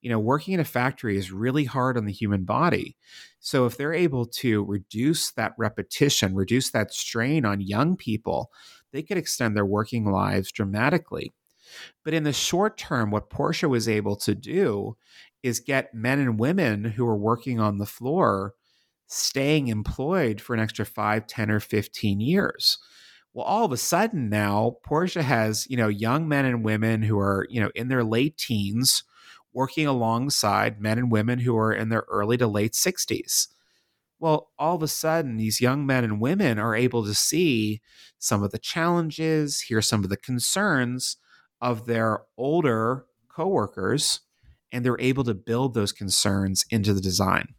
[0.00, 2.96] You know, working in a factory is really hard on the human body.
[3.38, 8.50] So, if they're able to reduce that repetition, reduce that strain on young people,
[8.92, 11.32] they could extend their working lives dramatically.
[12.04, 14.96] But in the short term, what Porsche was able to do
[15.42, 18.54] is get men and women who are working on the floor
[19.06, 22.78] staying employed for an extra 5, 10, or 15 years.
[23.32, 27.18] Well, all of a sudden now, Porsche has, you know, young men and women who
[27.18, 29.04] are, you know, in their late teens
[29.52, 33.48] working alongside men and women who are in their early to late 60s.
[34.18, 37.80] Well, all of a sudden, these young men and women are able to see
[38.18, 41.16] some of the challenges, hear some of the concerns
[41.60, 44.20] of their older coworkers,
[44.72, 47.54] and they're able to build those concerns into the design.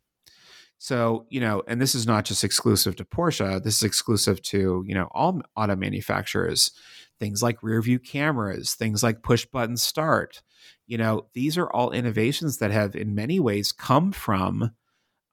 [0.82, 4.84] So, you know, and this is not just exclusive to Porsche, this is exclusive to,
[4.88, 6.72] you know, all auto manufacturers.
[7.20, 10.42] Things like rear view cameras, things like push button start.
[10.88, 14.72] You know, these are all innovations that have, in many ways, come from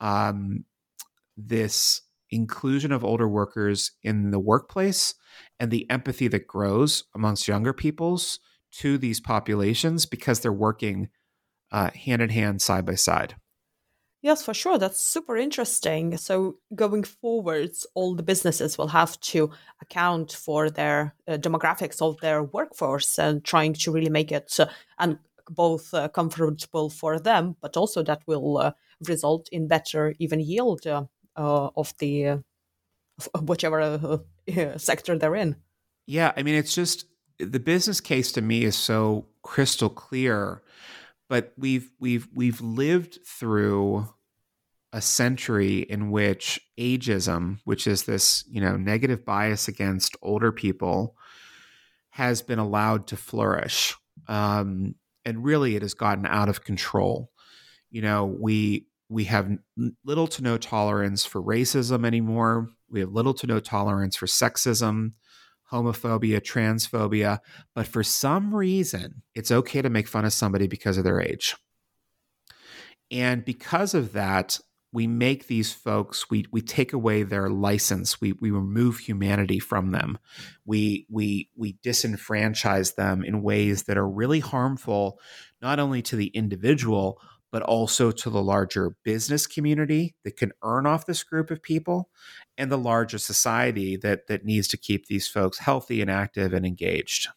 [0.00, 0.66] um,
[1.34, 5.14] this inclusion of older workers in the workplace
[5.58, 8.38] and the empathy that grows amongst younger peoples
[8.72, 11.08] to these populations because they're working
[11.72, 13.34] uh, hand in hand, side by side.
[14.20, 14.78] Yes, for sure.
[14.78, 16.16] That's super interesting.
[16.16, 19.50] So, going forwards, all the businesses will have to
[19.80, 24.66] account for their uh, demographics of their workforce and trying to really make it uh,
[24.98, 28.72] and both uh, comfortable for them, but also that will uh,
[29.06, 31.04] result in better even yield uh,
[31.36, 32.42] uh, of the
[33.42, 34.20] whichever
[34.76, 35.56] sector they're in.
[36.06, 37.06] Yeah, I mean, it's just
[37.38, 40.62] the business case to me is so crystal clear
[41.28, 44.08] but we've we've we've lived through
[44.92, 51.16] a century in which ageism, which is this you know negative bias against older people,
[52.10, 53.94] has been allowed to flourish,
[54.28, 57.30] um, and really it has gotten out of control.
[57.90, 59.50] You know, we we have
[60.04, 62.68] little to no tolerance for racism anymore.
[62.90, 65.12] We have little to no tolerance for sexism
[65.72, 67.38] homophobia, transphobia,
[67.74, 71.56] but for some reason, it's okay to make fun of somebody because of their age.
[73.10, 74.58] And because of that,
[74.92, 78.20] we make these folks we we take away their license.
[78.20, 80.18] We we remove humanity from them.
[80.64, 85.20] We we we disenfranchise them in ways that are really harmful
[85.60, 90.86] not only to the individual but also to the larger business community that can earn
[90.86, 92.10] off this group of people
[92.58, 96.66] and the larger society that that needs to keep these folks healthy and active and
[96.66, 97.28] engaged.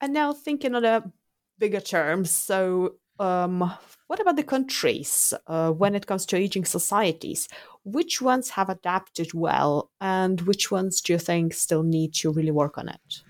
[0.00, 1.10] And now thinking on a
[1.58, 3.72] bigger terms, so um,
[4.08, 7.48] what about the countries uh, when it comes to aging societies?
[7.84, 12.50] Which ones have adapted well, and which ones do you think still need to really
[12.50, 13.22] work on it?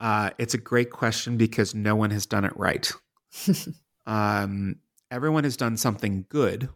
[0.00, 2.90] Uh, it's a great question because no one has done it right.
[4.06, 4.76] um,
[5.10, 6.68] everyone has done something good.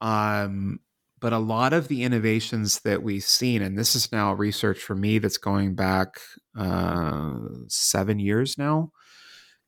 [0.00, 0.80] Um,
[1.24, 4.94] but a lot of the innovations that we've seen, and this is now research for
[4.94, 6.20] me that's going back
[6.54, 7.32] uh,
[7.66, 8.90] seven years now,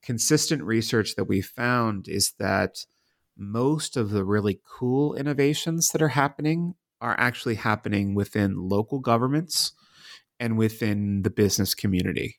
[0.03, 2.85] consistent research that we found is that
[3.39, 9.73] most of the really cool innovations that are happening are actually happening within local governments
[10.39, 12.37] and within the business community.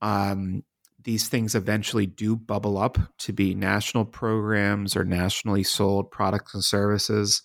[0.00, 0.62] Um,
[1.02, 6.62] these things eventually do bubble up to be national programs or nationally sold products and
[6.62, 7.42] services.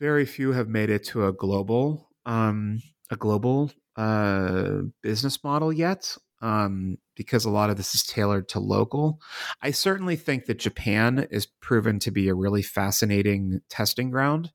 [0.00, 2.80] Very few have made it to a global um,
[3.10, 8.60] a global uh, business model yet, um, because a lot of this is tailored to
[8.60, 9.20] local.
[9.60, 14.52] I certainly think that Japan is proven to be a really fascinating testing ground,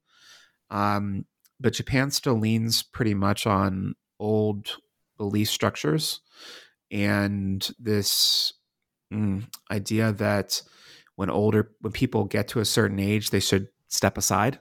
[0.69, 1.25] um,
[1.59, 4.77] but Japan still leans pretty much on old
[5.17, 6.21] belief structures
[6.91, 8.53] and this
[9.13, 10.61] mm, idea that
[11.15, 14.59] when older when people get to a certain age they should step aside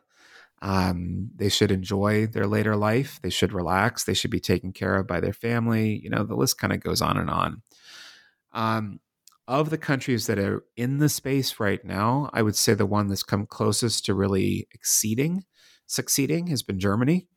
[0.64, 4.96] um, they should enjoy their later life they should relax they should be taken care
[4.96, 7.62] of by their family you know the list kind of goes on and on
[8.52, 8.98] um,
[9.46, 13.08] of the countries that are in the space right now i would say the one
[13.08, 15.44] that's come closest to really exceeding
[15.86, 17.28] succeeding has been germany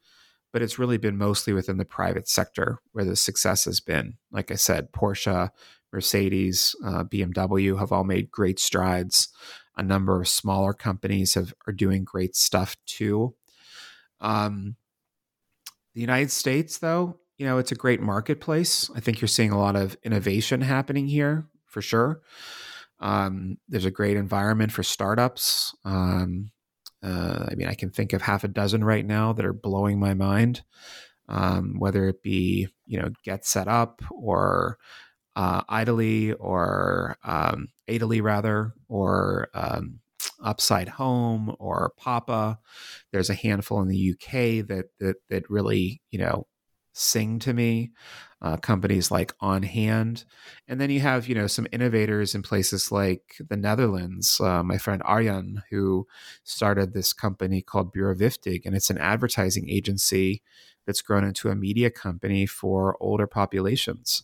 [0.53, 4.17] but it's really been mostly within the private sector where the success has been.
[4.31, 5.49] Like I said, Porsche,
[5.91, 9.29] Mercedes, uh, BMW have all made great strides.
[9.77, 13.35] A number of smaller companies have are doing great stuff too.
[14.19, 14.75] Um,
[15.93, 18.89] the United States, though, you know, it's a great marketplace.
[18.95, 22.21] I think you're seeing a lot of innovation happening here for sure.
[22.99, 25.75] Um, there's a great environment for startups.
[25.85, 26.51] Um,
[27.03, 29.99] uh, I mean, I can think of half a dozen right now that are blowing
[29.99, 30.63] my mind.
[31.29, 34.77] Um, whether it be you know Get Set Up or
[35.37, 39.99] uh, Idly or um, rather, or um,
[40.43, 42.59] Upside Home or Papa.
[43.11, 46.47] There's a handful in the UK that that that really you know
[46.91, 47.91] sing to me.
[48.39, 50.23] Uh, companies like On Hand,
[50.67, 54.39] and then you have you know some innovators in places like the Netherlands.
[54.39, 56.05] Uh, my friend Arjan, who
[56.43, 60.43] started this company called Bureau Vijftig, and it's an advertising agency
[60.85, 64.21] that's grown into a media company for older populations.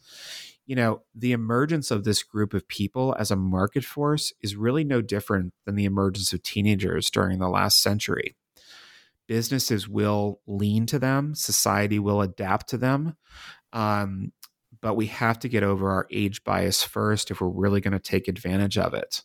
[0.65, 4.83] You know, the emergence of this group of people as a market force is really
[4.83, 8.35] no different than the emergence of teenagers during the last century
[9.27, 13.15] businesses will lean to them, society will adapt to them.
[13.71, 14.31] Um,
[14.81, 17.99] but we have to get over our age bias first if we're really going to
[17.99, 19.23] take advantage of it.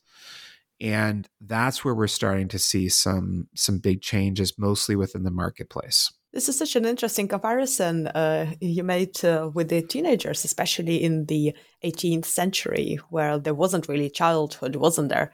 [0.81, 6.13] And that's where we're starting to see some some big changes, mostly within the marketplace.
[6.39, 11.27] This is such an interesting comparison uh, you made uh, with the teenagers, especially in
[11.27, 15.33] the 18th century, where there wasn't really childhood, wasn't there?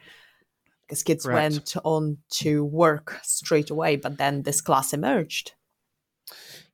[0.86, 1.52] because kids Correct.
[1.52, 5.52] went on to work straight away, but then this class emerged.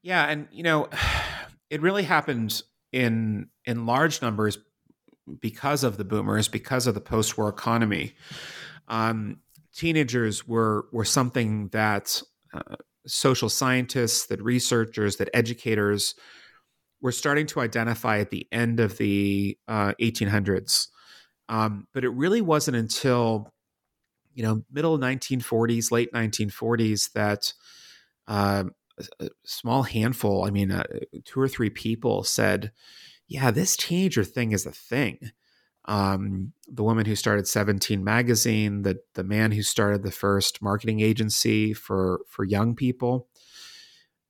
[0.00, 0.88] Yeah, and you know,
[1.70, 2.62] it really happened
[2.92, 4.58] in in large numbers
[5.40, 8.14] because of the boomers, because of the post-war economy.
[8.86, 9.38] Um,
[9.74, 12.22] teenagers were were something that
[12.54, 12.76] uh,
[13.06, 16.14] social scientists, that researchers, that educators
[17.00, 20.88] were starting to identify at the end of the uh, 1800s.
[21.48, 23.52] Um, but it really wasn't until
[24.34, 27.52] you know, middle 1940s, late 1940s, that
[28.28, 28.64] uh,
[29.18, 30.84] a small handful, I mean, uh,
[31.24, 32.72] two or three people said,
[33.28, 35.32] yeah, this teenager thing is a thing.
[35.90, 41.00] Um, the woman who started 17 magazine, the the man who started the first marketing
[41.00, 43.28] agency for for young people,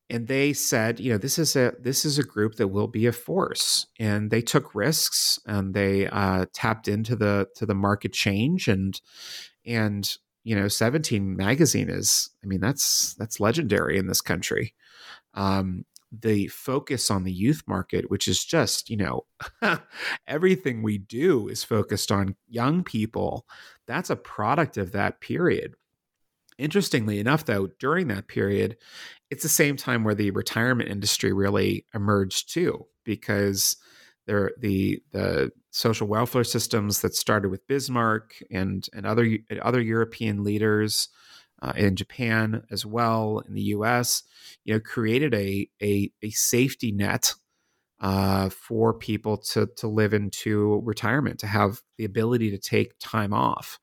[0.09, 3.07] and they said, you know, this is a this is a group that will be
[3.07, 8.15] a force, and they took risks and they uh, tapped into the to the market
[8.15, 8.67] change.
[8.67, 8.99] And
[9.67, 14.75] and you know 17 magazine is i mean that's that's legendary in this country.
[15.35, 19.25] Um the focus on the youth market which is just you know
[20.27, 23.47] everything we do is focused on young people.
[23.87, 25.75] That's a product of that period.
[26.59, 28.77] Interestingly enough though during that period
[29.31, 33.77] it's the same time where the retirement industry really emerged too because
[34.27, 40.45] there the the social welfare systems that started with Bismarck and and other other European
[40.45, 41.09] leaders
[41.63, 44.23] uh, in Japan as well in the U.S.
[44.65, 47.35] You know, created a a, a safety net
[48.01, 53.33] uh, for people to to live into retirement, to have the ability to take time
[53.33, 53.79] off.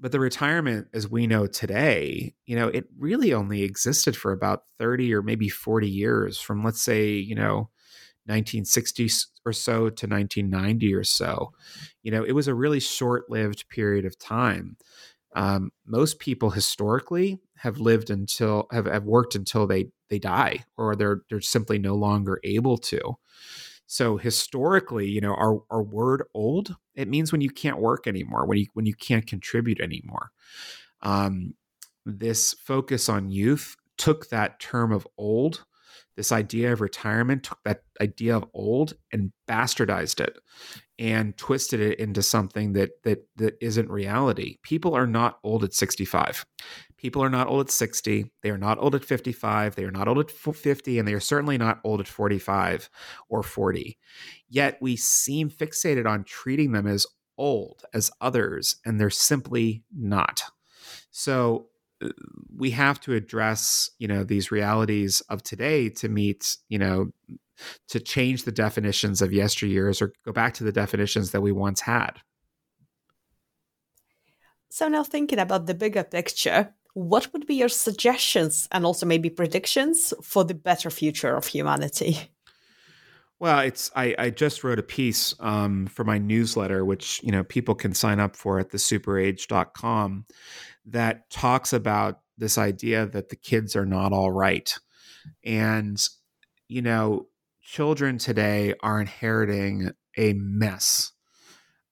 [0.00, 4.64] But the retirement, as we know today, you know, it really only existed for about
[4.78, 7.70] thirty or maybe forty years, from let's say, you know,
[8.26, 9.08] 1960
[9.44, 11.52] or so to 1990 or so.
[12.02, 14.76] You know, it was a really short lived period of time.
[15.34, 20.94] Um, most people historically have lived until have, have worked until they they die or
[20.94, 23.00] they're they're simply no longer able to.
[23.86, 28.46] So historically, you know, our, our word old, it means when you can't work anymore,
[28.46, 30.30] when you when you can't contribute anymore.
[31.02, 31.54] Um,
[32.06, 35.64] this focus on youth took that term of old
[36.16, 40.38] this idea of retirement took that idea of old and bastardized it
[41.02, 44.58] and twisted it into something that that that isn't reality.
[44.62, 46.46] People are not old at 65.
[46.96, 48.30] People are not old at 60.
[48.42, 49.74] They are not old at 55.
[49.74, 52.88] They are not old at 50 and they are certainly not old at 45
[53.28, 53.98] or 40.
[54.48, 57.04] Yet we seem fixated on treating them as
[57.36, 60.44] old as others and they're simply not.
[61.10, 61.66] So
[62.00, 62.10] uh,
[62.56, 67.10] we have to address you know these realities of today to meet you know
[67.88, 71.80] to change the definitions of yesteryears or go back to the definitions that we once
[71.80, 72.12] had
[74.70, 79.30] so now thinking about the bigger picture what would be your suggestions and also maybe
[79.30, 82.18] predictions for the better future of humanity
[83.40, 87.42] well, it's I, I just wrote a piece um, for my newsletter, which you know
[87.42, 90.26] people can sign up for at thesuperage.com
[90.86, 94.72] that talks about this idea that the kids are not all right.
[95.44, 96.00] And,
[96.68, 97.26] you know,
[97.72, 101.12] children today are inheriting a mess.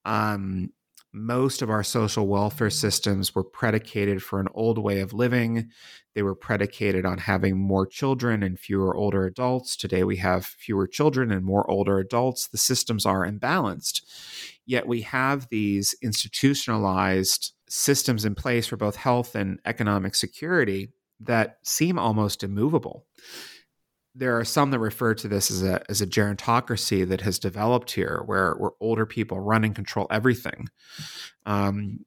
[0.05, 0.69] Um,
[1.11, 5.71] most of our social welfare systems were predicated for an old way of living.
[6.13, 9.75] They were predicated on having more children and fewer older adults.
[9.75, 12.47] Today we have fewer children and more older adults.
[12.47, 14.03] The systems are imbalanced.
[14.67, 21.57] Yet we have these institutionalized systems in place for both health and economic security that
[21.63, 23.07] seem almost immovable
[24.13, 27.91] there are some that refer to this as a as a gerontocracy that has developed
[27.91, 30.67] here, where where older people run and control everything.
[31.45, 32.05] Um,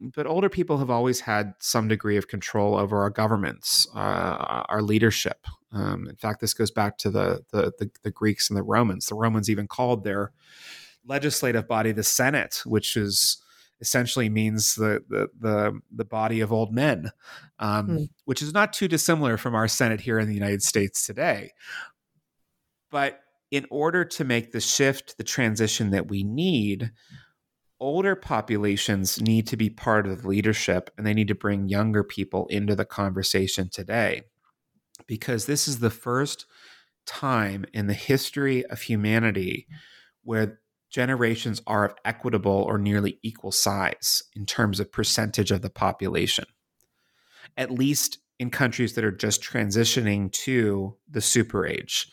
[0.00, 4.82] but older people have always had some degree of control over our governments, uh, our
[4.82, 5.46] leadership.
[5.72, 9.06] Um, in fact, this goes back to the, the, the the Greeks and the Romans.
[9.06, 10.32] The Romans even called their
[11.06, 13.42] legislative body the Senate, which is
[13.80, 17.10] essentially means the the the, the body of old men,
[17.58, 18.08] um, mm.
[18.24, 21.50] which is not too dissimilar from our Senate here in the United States today.
[22.90, 23.20] But
[23.50, 26.90] in order to make the shift, the transition that we need,
[27.80, 32.02] older populations need to be part of the leadership and they need to bring younger
[32.02, 34.22] people into the conversation today.
[35.06, 36.46] Because this is the first
[37.06, 39.66] time in the history of humanity
[40.22, 40.60] where
[40.94, 46.44] generations are of equitable or nearly equal size in terms of percentage of the population,
[47.56, 52.06] at least in countries that are just transitioning to the super age.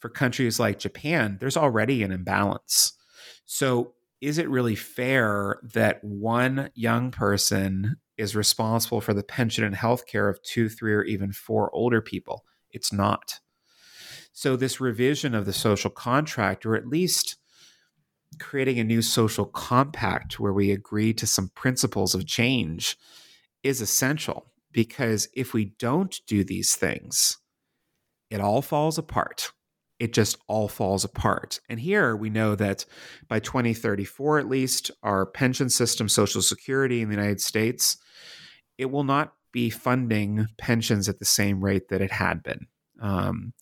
[0.00, 2.94] For countries like Japan, there's already an imbalance.
[3.46, 9.76] So, is it really fair that one young person is responsible for the pension and
[9.76, 12.44] health care of two, three, or even four older people?
[12.72, 13.38] It's not.
[14.32, 17.36] So, this revision of the social contract, or at least
[18.38, 22.96] creating a new social compact where we agree to some principles of change
[23.62, 27.38] is essential because if we don't do these things,
[28.30, 29.52] it all falls apart.
[30.00, 31.60] It just all falls apart.
[31.68, 32.84] And here we know that
[33.28, 37.96] by 2034, at least, our pension system, Social Security in the United States,
[38.76, 42.66] it will not be funding pensions at the same rate that it had been.
[43.00, 43.52] Um,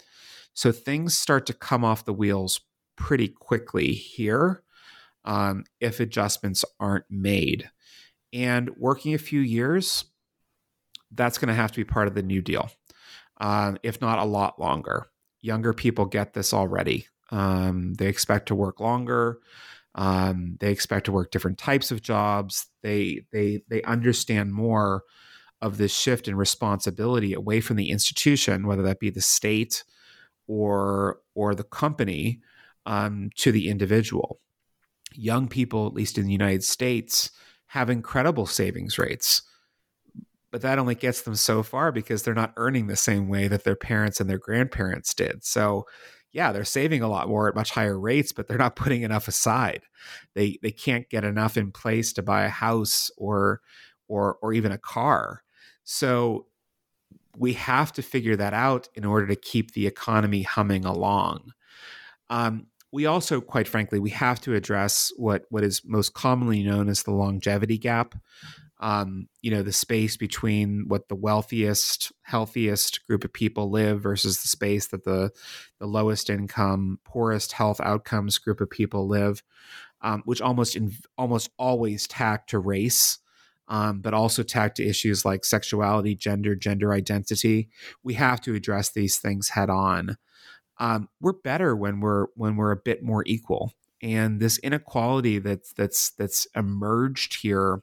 [0.54, 2.62] so things start to come off the wheels
[2.96, 4.61] pretty quickly here
[5.24, 7.70] um, if adjustments aren't made.
[8.32, 10.04] And working a few years,
[11.10, 12.70] that's going to have to be part of the New Deal,
[13.40, 15.06] um, if not a lot longer.
[15.40, 17.06] Younger people get this already.
[17.30, 19.38] Um, they expect to work longer.
[19.94, 22.66] Um, they expect to work different types of jobs.
[22.82, 25.02] They they they understand more
[25.60, 29.84] of this shift in responsibility away from the institution, whether that be the state
[30.46, 32.40] or or the company,
[32.86, 34.40] um, to the individual
[35.14, 37.30] young people, at least in the United States,
[37.66, 39.42] have incredible savings rates.
[40.50, 43.64] But that only gets them so far because they're not earning the same way that
[43.64, 45.44] their parents and their grandparents did.
[45.44, 45.86] So,
[46.32, 49.28] yeah, they're saving a lot more at much higher rates, but they're not putting enough
[49.28, 49.82] aside.
[50.34, 53.60] They they can't get enough in place to buy a house or
[54.08, 55.42] or or even a car.
[55.84, 56.46] So
[57.36, 61.52] we have to figure that out in order to keep the economy humming along.
[62.30, 66.88] Um, we also, quite frankly, we have to address what what is most commonly known
[66.88, 68.14] as the longevity gap.
[68.80, 74.42] Um, you know, the space between what the wealthiest, healthiest group of people live versus
[74.42, 75.30] the space that the
[75.80, 79.42] the lowest income, poorest health outcomes group of people live,
[80.02, 83.18] um, which almost in, almost always tack to race.
[83.68, 87.70] Um, but also tack to issues like sexuality, gender, gender identity.
[88.02, 90.18] We have to address these things head on
[90.82, 93.72] um, we're better when we're when we're a bit more equal.
[94.02, 97.82] And this inequality that's that's that's emerged here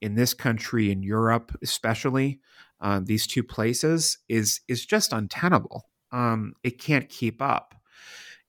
[0.00, 2.38] in this country, in Europe, especially
[2.80, 5.88] uh, these two places, is is just untenable.
[6.12, 7.74] Um, it can't keep up.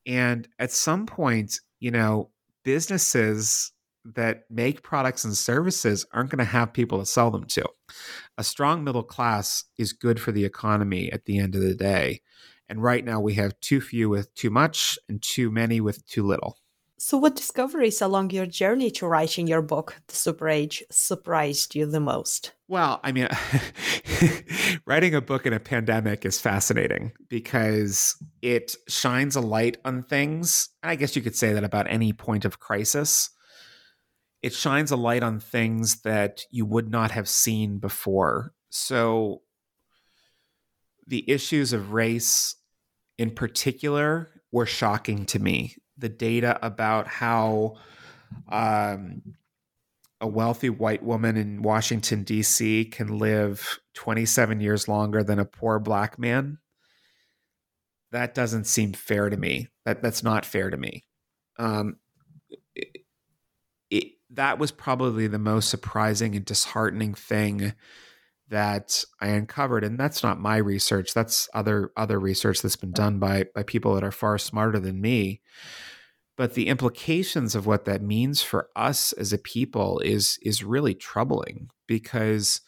[0.05, 2.30] And at some point, you know,
[2.63, 3.71] businesses
[4.05, 7.65] that make products and services aren't going to have people to sell them to.
[8.38, 12.21] A strong middle class is good for the economy at the end of the day.
[12.74, 16.26] And right now we have too few with too much and too many with too
[16.26, 16.57] little.
[16.97, 21.86] So, what discoveries along your journey to writing your book, The Super Age, surprised you
[21.86, 22.53] the most?
[22.67, 23.28] Well, I mean,
[24.88, 30.69] writing a book in a pandemic is fascinating because it shines a light on things.
[30.82, 33.30] I guess you could say that about any point of crisis.
[34.41, 38.51] It shines a light on things that you would not have seen before.
[38.71, 39.43] So,
[41.05, 42.55] the issues of race
[43.24, 45.76] in particular were shocking to me.
[45.97, 47.78] The data about how
[48.49, 49.21] um,
[50.21, 52.86] a wealthy white woman in Washington, D.C.
[52.86, 56.59] can live 27 years longer than a poor black man
[58.13, 59.67] that doesn't seem fair to me.
[59.86, 61.03] That that's not fair to me.
[61.57, 61.97] Um,
[62.76, 63.05] it,
[63.89, 67.74] it, that was probably the most surprising and disheartening thing
[68.54, 71.16] that I uncovered, and that's not my research.
[71.16, 75.01] That's other other research that's been done by by people that are far smarter than
[75.01, 75.41] me.
[76.38, 80.93] But the implications of what that means for us as a people is is really
[80.93, 82.62] troubling because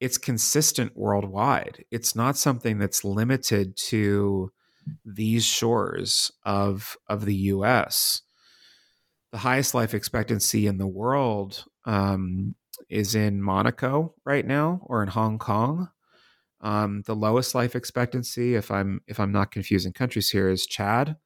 [0.00, 1.84] it's consistent worldwide.
[1.92, 4.50] It's not something that's limited to
[5.04, 8.22] these shores of of the U.S.
[9.30, 12.56] The highest life expectancy in the world um,
[12.90, 15.88] is in Monaco right now, or in Hong Kong.
[16.60, 21.16] Um, the lowest life expectancy, if I'm if I'm not confusing countries here, is Chad.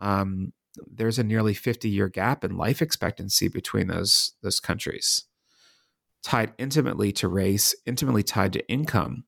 [0.00, 0.52] Um,
[0.86, 5.24] there's a nearly 50 year gap in life expectancy between those those countries,
[6.22, 9.24] tied intimately to race, intimately tied to income.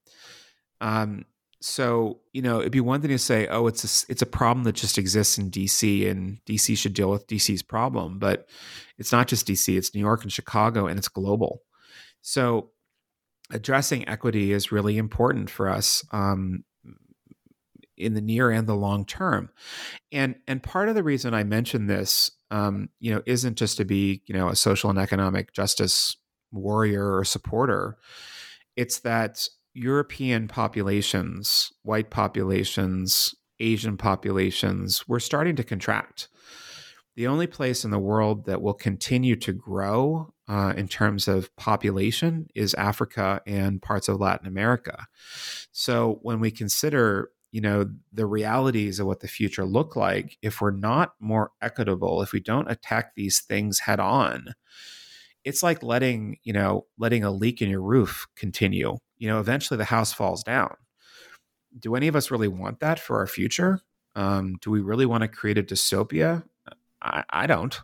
[0.81, 1.25] Um,
[1.61, 4.65] so you know, it'd be one thing to say, "Oh, it's a, it's a problem
[4.65, 8.49] that just exists in DC, and DC should deal with DC's problem," but
[8.99, 11.63] it's not just DC; it's New York and Chicago, and it's global.
[12.23, 12.71] So,
[13.51, 16.65] addressing equity is really important for us um,
[17.97, 19.51] in the near and the long term.
[20.13, 23.85] And and part of the reason I mention this, um, you know, isn't just to
[23.85, 26.17] be you know a social and economic justice
[26.53, 27.99] warrior or supporter.
[28.77, 36.29] It's that European populations, white populations, Asian populations, we're starting to contract.
[37.19, 41.55] The only place in the world that will continue to grow uh, in terms of
[41.57, 45.07] population is Africa and parts of Latin America.
[45.73, 50.61] So when we consider you know the realities of what the future look like if
[50.61, 54.49] we're not more equitable if we don't attack these things head on
[55.45, 59.77] it's like letting you know letting a leak in your roof continue you know, eventually
[59.77, 60.75] the house falls down.
[61.79, 63.81] Do any of us really want that for our future?
[64.15, 66.45] Um, do we really want to create a dystopia?
[67.03, 67.81] I, I don't.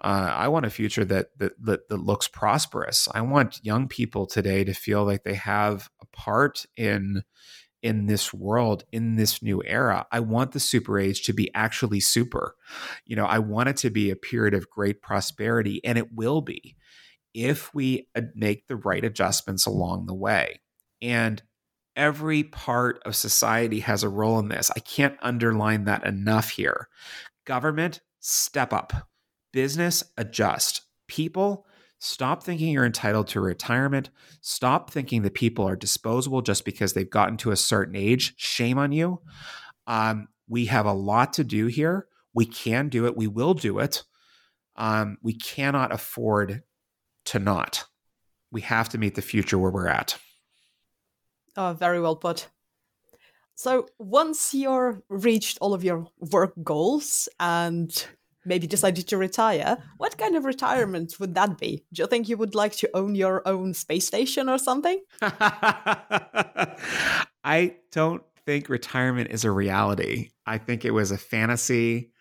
[0.00, 3.08] Uh, I want a future that, that, that that looks prosperous.
[3.14, 7.22] I want young people today to feel like they have a part in
[7.82, 10.06] in this world in this new era.
[10.10, 12.56] I want the super age to be actually super.
[13.04, 16.40] You know, I want it to be a period of great prosperity, and it will
[16.40, 16.76] be
[17.32, 20.60] if we uh, make the right adjustments along the way.
[21.00, 21.42] And
[21.94, 24.70] every part of society has a role in this.
[24.74, 26.88] I can't underline that enough here.
[27.44, 28.92] Government, step up.
[29.52, 30.82] Business, adjust.
[31.06, 31.64] People,
[32.00, 34.10] stop thinking you're entitled to retirement.
[34.40, 38.34] Stop thinking that people are disposable just because they've gotten to a certain age.
[38.36, 39.20] Shame on you.
[39.86, 42.08] Um, we have a lot to do here.
[42.34, 43.16] We can do it.
[43.16, 44.02] We will do it.
[44.74, 46.62] Um, we cannot afford
[47.26, 47.84] to not.
[48.50, 50.18] We have to meet the future where we're at.
[51.56, 52.48] Oh, very well put.
[53.54, 58.06] So once you're reached all of your work goals and
[58.46, 61.84] maybe decided to retire, what kind of retirement would that be?
[61.92, 65.00] Do you think you would like to own your own space station or something?
[67.44, 70.30] I don't think retirement is a reality.
[70.46, 72.12] I think it was a fantasy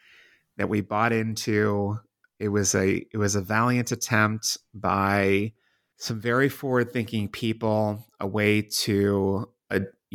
[0.57, 1.99] that we bought into
[2.39, 5.53] it was a it was a valiant attempt by
[5.97, 9.49] some very forward thinking people, a way to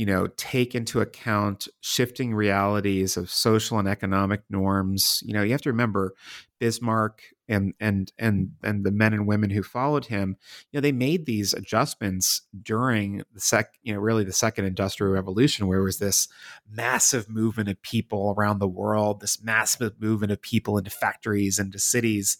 [0.01, 5.22] you know take into account shifting realities of social and economic norms.
[5.26, 6.14] You know, you have to remember
[6.59, 7.20] Bismarck
[7.51, 10.38] and and and and the men and women who followed him,
[10.72, 15.12] you know, they made these adjustments during the sec, you know, really the second industrial
[15.12, 16.28] revolution, where was this
[16.66, 21.78] massive movement of people around the world, this massive movement of people into factories, into
[21.78, 22.38] cities.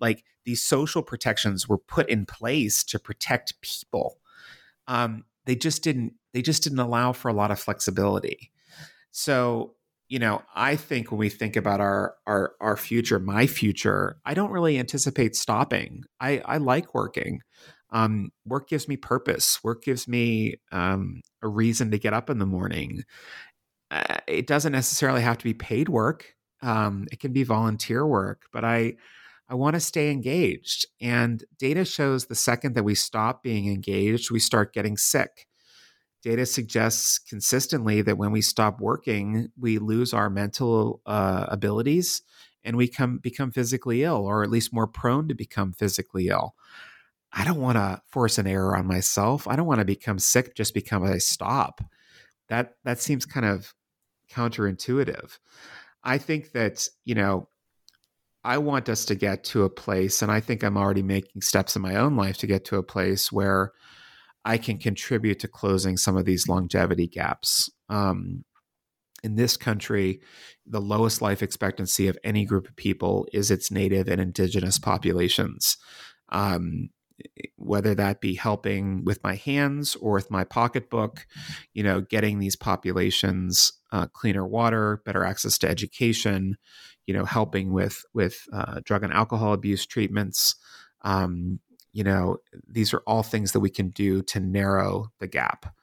[0.00, 4.16] Like these social protections were put in place to protect people.
[4.88, 8.50] Um, they just didn't they just didn't allow for a lot of flexibility.
[9.10, 9.74] So
[10.08, 14.34] you know, I think when we think about our our our future, my future, I
[14.34, 16.04] don't really anticipate stopping.
[16.20, 17.40] I I like working.
[17.92, 19.62] Um, work gives me purpose.
[19.64, 23.04] Work gives me um, a reason to get up in the morning.
[23.90, 26.34] Uh, it doesn't necessarily have to be paid work.
[26.62, 28.96] Um, it can be volunteer work, but I
[29.52, 30.86] I want to stay engaged.
[30.98, 35.46] And data shows the second that we stop being engaged, we start getting sick.
[36.22, 42.22] Data suggests consistently that when we stop working, we lose our mental uh, abilities
[42.64, 46.54] and we come become physically ill, or at least more prone to become physically ill.
[47.30, 49.46] I don't want to force an error on myself.
[49.46, 51.82] I don't want to become sick just because I stop.
[52.48, 53.74] That that seems kind of
[54.30, 55.38] counterintuitive.
[56.02, 57.48] I think that you know
[58.44, 61.76] I want us to get to a place, and I think I'm already making steps
[61.76, 63.72] in my own life to get to a place where
[64.44, 67.70] I can contribute to closing some of these longevity gaps.
[67.88, 68.44] Um,
[69.22, 70.20] in this country,
[70.66, 75.76] the lowest life expectancy of any group of people is its native and indigenous populations.
[76.30, 76.90] Um,
[77.56, 81.26] whether that be helping with my hands or with my pocketbook,
[81.74, 86.56] you know, getting these populations uh, cleaner water, better access to education,
[87.06, 90.56] you know, helping with with uh, drug and alcohol abuse treatments.
[91.02, 91.60] Um,
[91.92, 95.74] you know, these are all things that we can do to narrow the gap,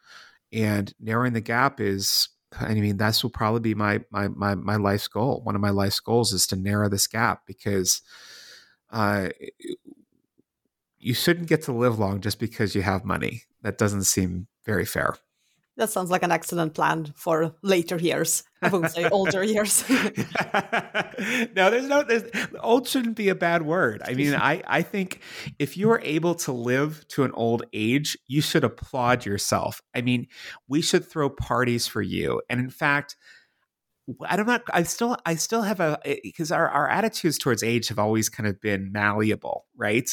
[0.51, 2.29] and narrowing the gap is.
[2.59, 5.41] I mean, that's will probably be my my my my life's goal.
[5.43, 8.01] One of my life's goals is to narrow this gap because
[8.89, 9.29] uh,
[10.99, 13.43] you shouldn't get to live long just because you have money.
[13.61, 15.15] That doesn't seem very fair.
[15.77, 18.43] That sounds like an excellent plan for later years.
[18.61, 19.87] I won't say older years.
[19.89, 22.23] no, there's no there's,
[22.59, 24.01] old shouldn't be a bad word.
[24.03, 25.21] I mean, I I think
[25.57, 29.81] if you are able to live to an old age, you should applaud yourself.
[29.95, 30.27] I mean,
[30.67, 32.41] we should throw parties for you.
[32.49, 33.15] And in fact,
[34.27, 34.59] I don't know.
[34.73, 38.29] I still, I still have a eh, because our our attitudes towards age have always
[38.29, 40.09] kind of been malleable, right?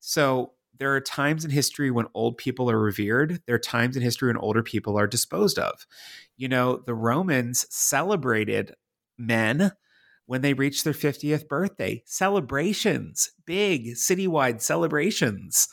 [0.00, 3.42] So there are times in history when old people are revered.
[3.46, 5.86] There are times in history when older people are disposed of.
[6.36, 8.74] You know, the Romans celebrated
[9.18, 9.72] men
[10.24, 12.02] when they reached their 50th birthday.
[12.06, 15.68] Celebrations, big citywide celebrations.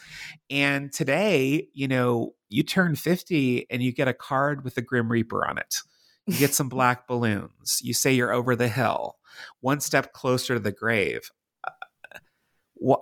[0.49, 5.09] And today, you know, you turn 50 and you get a card with the Grim
[5.09, 5.83] Reaper on it
[6.27, 7.79] you get some black balloons.
[7.81, 9.17] You say you're over the hill,
[9.61, 11.31] one step closer to the grave.
[11.63, 12.97] Uh,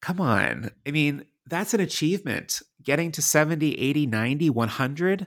[0.00, 0.70] come on.
[0.86, 2.62] I mean, that's an achievement.
[2.82, 5.26] Getting to 70, 80, 90, 100.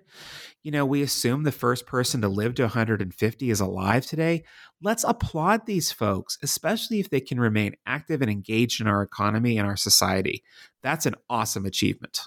[0.64, 4.46] You know, we assume the first person to live to 150 is alive today.
[4.82, 9.58] Let's applaud these folks, especially if they can remain active and engaged in our economy
[9.58, 10.44] and our society.
[10.82, 12.22] That's an awesome achievement.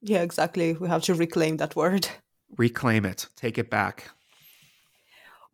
[0.00, 0.72] Yeah, exactly.
[0.72, 2.08] We have to reclaim that word.
[2.56, 4.10] Reclaim it, take it back.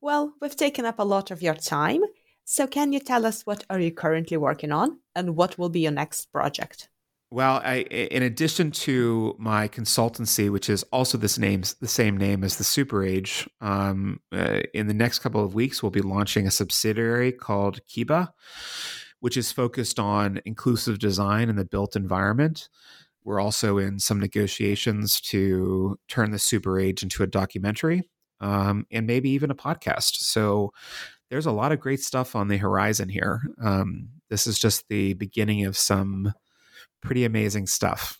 [0.01, 2.03] Well, we've taken up a lot of your time.
[2.45, 5.80] So can you tell us what are you currently working on and what will be
[5.80, 6.88] your next project?
[7.30, 12.45] Well, I, in addition to my consultancy, which is also this name's the same name
[12.45, 16.47] as the Super Age, um, uh, in the next couple of weeks, we'll be launching
[16.47, 18.32] a subsidiary called Kiba,
[19.20, 22.68] which is focused on inclusive design in the built environment.
[23.25, 28.09] We're also in some negotiations to turn the Super Age into a documentary
[28.41, 30.16] um, and maybe even a podcast.
[30.16, 30.73] So
[31.31, 33.41] there's a lot of great stuff on the horizon here.
[33.62, 36.33] Um, this is just the beginning of some
[37.01, 38.18] pretty amazing stuff.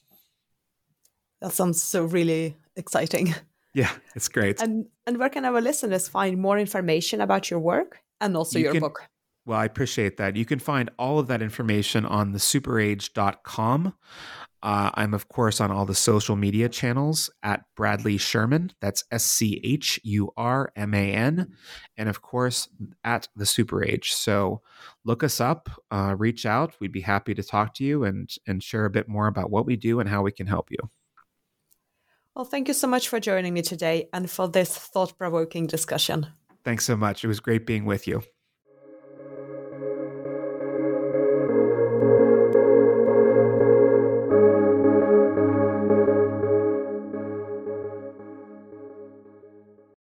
[1.40, 3.34] That sounds so really exciting.
[3.74, 4.61] Yeah, it's great.
[4.61, 8.66] And and where can our listeners find more information about your work and also you
[8.66, 9.09] your can, book?
[9.45, 10.36] Well, I appreciate that.
[10.36, 13.95] You can find all of that information on thesuperage.com.
[14.62, 18.70] Uh, I'm, of course, on all the social media channels at Bradley Schurman.
[18.80, 21.53] That's S C H U R M A N.
[21.97, 22.68] And, of course,
[23.03, 24.12] at the Super Age.
[24.12, 24.62] So
[25.05, 26.76] look us up, uh, reach out.
[26.78, 29.66] We'd be happy to talk to you and, and share a bit more about what
[29.66, 30.78] we do and how we can help you.
[32.36, 36.28] Well, thank you so much for joining me today and for this thought provoking discussion.
[36.64, 37.24] Thanks so much.
[37.24, 38.22] It was great being with you.